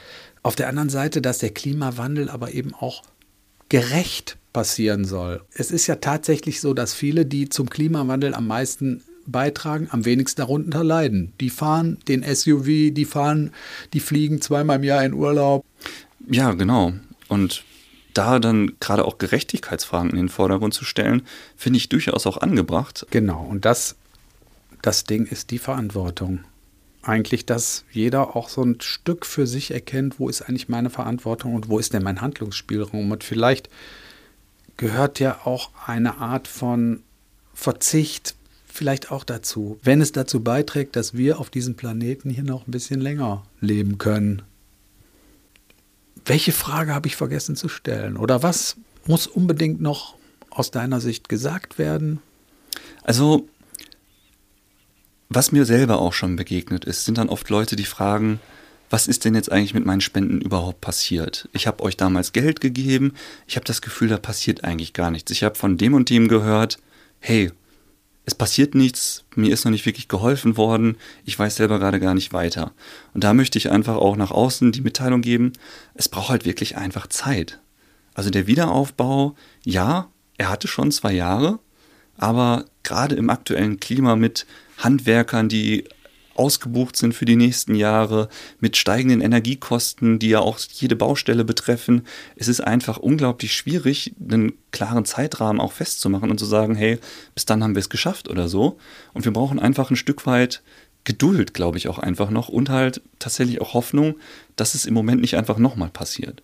auf 0.43 0.57
der 0.57 0.69
anderen 0.69 0.89
Seite, 0.89 1.21
dass 1.21 1.39
der 1.39 1.51
Klimawandel 1.51 2.31
aber 2.31 2.55
eben 2.55 2.75
auch 2.75 3.03
gerecht 3.69 4.39
passieren 4.53 5.05
soll. 5.05 5.43
Es 5.53 5.71
ist 5.71 5.87
ja 5.87 5.97
tatsächlich 5.97 6.61
so, 6.61 6.75
dass 6.75 6.95
viele, 6.95 7.27
die 7.27 7.49
zum 7.49 7.69
Klimawandel 7.69 8.35
am 8.35 8.47
meisten 8.47 9.03
beitragen, 9.27 9.89
am 9.91 10.05
wenigsten 10.05 10.41
darunter 10.41 10.83
leiden. 10.83 11.33
Die 11.41 11.51
fahren 11.51 11.99
den 12.09 12.23
SUV, 12.23 12.65
die 12.93 13.05
fahren, 13.05 13.53
die 13.93 14.01
fliegen 14.01 14.41
zweimal 14.41 14.77
im 14.77 14.85
Jahr 14.85 15.05
in 15.05 15.13
Urlaub. 15.13 15.65
Ja, 16.31 16.53
genau. 16.53 16.95
Und 17.29 17.63
da 18.19 18.41
dann 18.41 18.73
gerade 18.81 19.05
auch 19.05 19.19
Gerechtigkeitsfragen 19.19 20.11
in 20.11 20.17
den 20.17 20.29
Vordergrund 20.29 20.75
zu 20.75 20.85
stellen, 20.85 21.23
finde 21.57 21.77
ich 21.77 21.89
durchaus 21.89 22.27
auch 22.27 22.39
angebracht. 22.39 23.07
Genau, 23.11 23.45
und 23.45 23.65
das, 23.65 23.95
das 24.83 25.05
Ding 25.05 25.27
ist 25.27 25.53
die 25.53 25.59
Verantwortung. 25.59 26.41
eigentlich, 27.03 27.47
dass 27.47 27.85
jeder 27.93 28.37
auch 28.37 28.49
so 28.49 28.63
ein 28.63 28.81
Stück 28.81 29.25
für 29.25 29.47
sich 29.47 29.71
erkennt, 29.71 30.19
wo 30.19 30.29
ist 30.29 30.43
eigentlich 30.43 30.69
meine 30.69 30.91
Verantwortung 30.91 31.55
und 31.55 31.69
wo 31.69 31.79
ist 31.79 31.95
denn 31.95 32.03
mein 32.03 32.21
Handlungsspielraum. 32.21 33.11
Und 33.11 33.25
vielleicht 33.25 33.71
gehört 34.77 35.21
ja 35.21 35.39
auch 35.45 35.71
eine 35.87 36.19
Art 36.19 36.49
von 36.49 37.03
Verzicht 37.55 38.35
vielleicht 38.67 39.11
auch 39.11 39.25
dazu, 39.25 39.79
wenn 39.83 40.01
es 40.01 40.13
dazu 40.13 40.41
beiträgt, 40.41 40.97
dass 40.97 41.15
wir 41.15 41.39
auf 41.39 41.51
diesem 41.51 41.77
Planeten 41.77 42.31
hier 42.31 42.45
noch 42.45 42.67
ein 42.67 42.71
bisschen 42.73 43.01
länger 43.01 43.45
leben 43.61 43.99
können. 43.99 44.43
Welche 46.29 46.53
Frage 46.53 46.95
habe 46.95 47.09
ich 47.09 47.17
vergessen 47.17 47.57
zu 47.57 47.69
stellen? 47.69 48.19
Oder 48.19 48.43
was 48.43 48.77
muss 49.07 49.27
unbedingt 49.27 49.81
noch 49.81 50.15
aus 50.51 50.71
deiner 50.71 51.01
Sicht 51.01 51.31
gesagt 51.31 51.79
werden? 51.79 52.21
Also, 53.03 53.49
was 55.31 55.53
mir 55.53 55.65
selber 55.65 55.99
auch 55.99 56.13
schon 56.13 56.37
begegnet 56.37 56.85
ist, 56.85 57.07
sind 57.07 57.17
dann 57.17 57.31
oft 57.31 57.49
Leute, 57.49 57.77
die 57.77 57.85
fragen, 57.85 58.41
was 58.91 59.07
ist 59.07 59.25
denn 59.25 59.35
jetzt 59.35 59.51
eigentlich 59.51 59.73
mit 59.73 59.87
meinen 59.87 60.03
Spenden 60.03 60.43
überhaupt 60.43 60.83
passiert? 60.83 61.49
Ich 61.55 61.67
habe 61.67 61.83
euch 61.83 61.97
damals 61.97 62.33
Geld 62.33 62.61
gegeben, 62.61 63.15
ich 63.47 63.57
habe 63.57 63.65
das 63.65 63.81
Gefühl, 63.81 64.09
da 64.09 64.19
passiert 64.19 64.65
eigentlich 64.65 64.93
gar 64.93 65.11
nichts. 65.11 65.31
Ich 65.31 65.45
habe 65.45 65.55
von 65.55 65.79
dem 65.79 65.95
und 65.95 66.11
dem 66.11 66.29
gehört, 66.29 66.79
hey, 67.21 67.53
es 68.29 68.35
passiert 68.35 68.75
nichts, 68.75 69.25
mir 69.37 69.51
ist 69.51 69.65
noch 69.65 69.73
nicht 69.73 69.87
wirklich 69.87 70.07
geholfen 70.07 70.59
worden, 70.59 70.99
ich 71.25 71.39
weiß 71.39 71.57
selber 71.57 71.79
gerade 71.79 71.99
gar 71.99 72.13
nicht 72.13 72.35
weiter. 72.35 72.73
Und 73.15 73.25
da 73.25 73.33
möchte 73.33 73.57
ich 73.57 73.71
einfach 73.71 73.97
auch 73.97 74.17
nach 74.17 74.31
außen 74.31 74.71
die 74.71 74.83
Mitteilung 74.83 75.23
geben, 75.23 75.55
es 75.95 76.11
braucht 76.11 76.29
halt 76.29 76.45
wirklich 76.45 76.77
einfach 76.77 77.07
Zeit. 77.07 77.59
Also 78.13 78.29
der 78.29 78.47
Wiederaufbau, 78.47 79.35
ja, 79.65 80.11
er 80.37 80.51
hatte 80.51 80.69
schon 80.69 80.93
zwei 80.93 81.13
Jahre, 81.13 81.59
aber 82.19 82.67
gerade 82.83 83.15
im 83.15 83.31
aktuellen 83.31 83.81
Klima 83.81 84.15
mit 84.15 84.45
Handwerkern, 84.77 85.49
die 85.49 85.85
ausgebucht 86.39 86.97
sind 86.97 87.15
für 87.15 87.25
die 87.25 87.37
nächsten 87.37 87.75
Jahre, 87.75 88.29
mit 88.61 88.77
steigenden 88.77 89.21
Energiekosten, 89.21 90.19
die 90.19 90.31
ja 90.31 90.41
auch 90.41 90.59
jede 90.59 90.97
Baustelle 90.97 91.45
betreffen. 91.45 92.07
Es 92.37 92.49
ist 92.49 92.61
einfach 92.61 92.99
unglaublich 92.99 93.53
schwierig, 93.53 94.15
einen 94.21 94.53
klaren 94.71 95.05
Zeitrahmen 95.05 95.61
auch 95.61 95.73
festzumachen 95.73 96.31
und 96.31 96.39
zu 96.39 96.47
sagen, 96.47 96.75
hey, 96.75 96.99
bis 97.35 97.45
dann 97.45 97.63
haben 97.63 97.75
wir 97.75 97.81
es 97.81 97.91
geschafft 97.91 98.29
oder 98.29 98.49
so. 98.49 98.79
Und 99.13 99.25
wir 99.25 99.33
brauchen 99.33 99.59
einfach 99.59 99.91
ein 99.91 99.97
Stück 99.97 100.27
weit 100.27 100.63
Geduld, 101.05 101.55
glaube 101.55 101.79
ich, 101.79 101.89
auch 101.89 101.99
einfach 101.99 102.31
noch 102.31 102.49
und 102.49 102.69
halt 102.69 103.01
tatsächlich 103.19 103.61
auch 103.61 103.75
Hoffnung, 103.75 104.17
dass 104.57 104.75
es 104.75 104.85
im 104.85 104.95
Moment 104.95 105.21
nicht 105.21 105.37
einfach 105.37 105.59
nochmal 105.59 105.89
passiert 105.89 106.43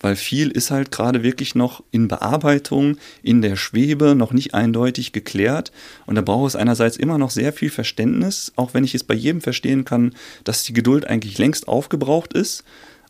weil 0.00 0.16
viel 0.16 0.50
ist 0.50 0.70
halt 0.70 0.90
gerade 0.90 1.22
wirklich 1.22 1.54
noch 1.54 1.82
in 1.90 2.08
Bearbeitung, 2.08 2.96
in 3.22 3.42
der 3.42 3.56
Schwebe, 3.56 4.14
noch 4.14 4.32
nicht 4.32 4.54
eindeutig 4.54 5.12
geklärt. 5.12 5.72
Und 6.06 6.14
da 6.14 6.22
braucht 6.22 6.48
es 6.48 6.56
einerseits 6.56 6.96
immer 6.96 7.18
noch 7.18 7.30
sehr 7.30 7.52
viel 7.52 7.70
Verständnis, 7.70 8.52
auch 8.56 8.74
wenn 8.74 8.84
ich 8.84 8.94
es 8.94 9.04
bei 9.04 9.14
jedem 9.14 9.40
verstehen 9.40 9.84
kann, 9.84 10.14
dass 10.44 10.62
die 10.62 10.72
Geduld 10.72 11.06
eigentlich 11.06 11.38
längst 11.38 11.68
aufgebraucht 11.68 12.32
ist. 12.32 12.64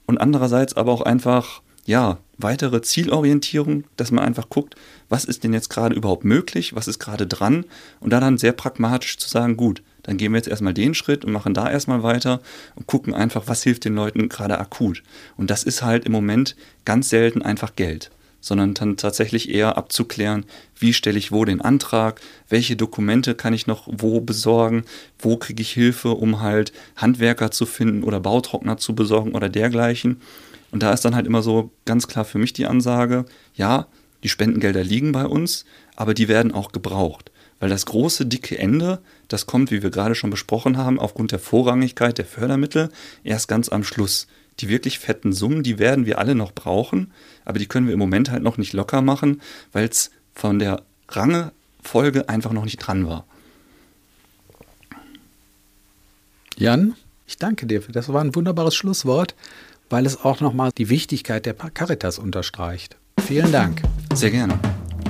Und 0.06 0.18
andererseits 0.18 0.76
aber 0.76 0.92
auch 0.92 1.02
einfach, 1.02 1.60
ja, 1.84 2.18
weitere 2.38 2.80
Zielorientierung, 2.80 3.84
dass 3.96 4.10
man 4.10 4.24
einfach 4.24 4.48
guckt, 4.48 4.74
was 5.08 5.24
ist 5.24 5.44
denn 5.44 5.52
jetzt 5.52 5.68
gerade 5.68 5.94
überhaupt 5.94 6.24
möglich, 6.24 6.74
was 6.74 6.88
ist 6.88 6.98
gerade 6.98 7.26
dran 7.26 7.64
und 8.00 8.12
da 8.12 8.20
dann 8.20 8.38
sehr 8.38 8.52
pragmatisch 8.52 9.18
zu 9.18 9.28
sagen, 9.28 9.56
gut, 9.56 9.82
dann 10.08 10.16
gehen 10.16 10.32
wir 10.32 10.38
jetzt 10.38 10.48
erstmal 10.48 10.72
den 10.72 10.94
Schritt 10.94 11.26
und 11.26 11.32
machen 11.32 11.52
da 11.52 11.70
erstmal 11.70 12.02
weiter 12.02 12.40
und 12.76 12.86
gucken 12.86 13.12
einfach, 13.12 13.42
was 13.46 13.62
hilft 13.62 13.84
den 13.84 13.94
Leuten 13.94 14.30
gerade 14.30 14.58
akut. 14.58 15.02
Und 15.36 15.50
das 15.50 15.64
ist 15.64 15.82
halt 15.82 16.06
im 16.06 16.12
Moment 16.12 16.56
ganz 16.86 17.10
selten 17.10 17.42
einfach 17.42 17.76
Geld, 17.76 18.10
sondern 18.40 18.72
dann 18.72 18.96
tatsächlich 18.96 19.50
eher 19.50 19.76
abzuklären, 19.76 20.46
wie 20.78 20.94
stelle 20.94 21.18
ich 21.18 21.30
wo 21.30 21.44
den 21.44 21.60
Antrag, 21.60 22.22
welche 22.48 22.74
Dokumente 22.74 23.34
kann 23.34 23.52
ich 23.52 23.66
noch 23.66 23.86
wo 23.86 24.22
besorgen, 24.22 24.84
wo 25.18 25.36
kriege 25.36 25.60
ich 25.60 25.72
Hilfe, 25.72 26.12
um 26.12 26.40
halt 26.40 26.72
Handwerker 26.96 27.50
zu 27.50 27.66
finden 27.66 28.02
oder 28.02 28.18
Bautrockner 28.18 28.78
zu 28.78 28.94
besorgen 28.94 29.32
oder 29.32 29.50
dergleichen. 29.50 30.22
Und 30.70 30.82
da 30.82 30.90
ist 30.94 31.04
dann 31.04 31.14
halt 31.14 31.26
immer 31.26 31.42
so 31.42 31.70
ganz 31.84 32.08
klar 32.08 32.24
für 32.24 32.38
mich 32.38 32.54
die 32.54 32.64
Ansage, 32.64 33.26
ja, 33.56 33.88
die 34.22 34.30
Spendengelder 34.30 34.84
liegen 34.84 35.12
bei 35.12 35.26
uns, 35.26 35.66
aber 35.96 36.14
die 36.14 36.28
werden 36.28 36.52
auch 36.52 36.72
gebraucht. 36.72 37.27
Weil 37.60 37.68
das 37.68 37.86
große, 37.86 38.26
dicke 38.26 38.58
Ende, 38.58 39.00
das 39.26 39.46
kommt, 39.46 39.70
wie 39.70 39.82
wir 39.82 39.90
gerade 39.90 40.14
schon 40.14 40.30
besprochen 40.30 40.76
haben, 40.76 40.98
aufgrund 40.98 41.32
der 41.32 41.38
Vorrangigkeit 41.38 42.18
der 42.18 42.24
Fördermittel 42.24 42.90
erst 43.24 43.48
ganz 43.48 43.68
am 43.68 43.84
Schluss. 43.84 44.26
Die 44.60 44.68
wirklich 44.68 44.98
fetten 44.98 45.32
Summen, 45.32 45.62
die 45.62 45.78
werden 45.78 46.06
wir 46.06 46.18
alle 46.18 46.34
noch 46.34 46.52
brauchen, 46.52 47.12
aber 47.44 47.58
die 47.58 47.66
können 47.66 47.86
wir 47.86 47.94
im 47.94 47.98
Moment 47.98 48.30
halt 48.30 48.42
noch 48.42 48.58
nicht 48.58 48.72
locker 48.72 49.02
machen, 49.02 49.40
weil 49.72 49.86
es 49.86 50.10
von 50.34 50.58
der 50.58 50.82
Rangefolge 51.08 52.28
einfach 52.28 52.52
noch 52.52 52.64
nicht 52.64 52.78
dran 52.78 53.06
war. 53.06 53.24
Jan, 56.56 56.94
ich 57.26 57.36
danke 57.36 57.66
dir. 57.66 57.80
Das 57.80 58.12
war 58.12 58.20
ein 58.20 58.34
wunderbares 58.34 58.74
Schlusswort, 58.74 59.36
weil 59.90 60.06
es 60.06 60.24
auch 60.24 60.40
nochmal 60.40 60.72
die 60.76 60.88
Wichtigkeit 60.88 61.46
der 61.46 61.54
Caritas 61.54 62.18
unterstreicht. 62.18 62.96
Vielen 63.20 63.52
Dank. 63.52 63.82
Sehr 64.14 64.30
gerne. 64.30 64.58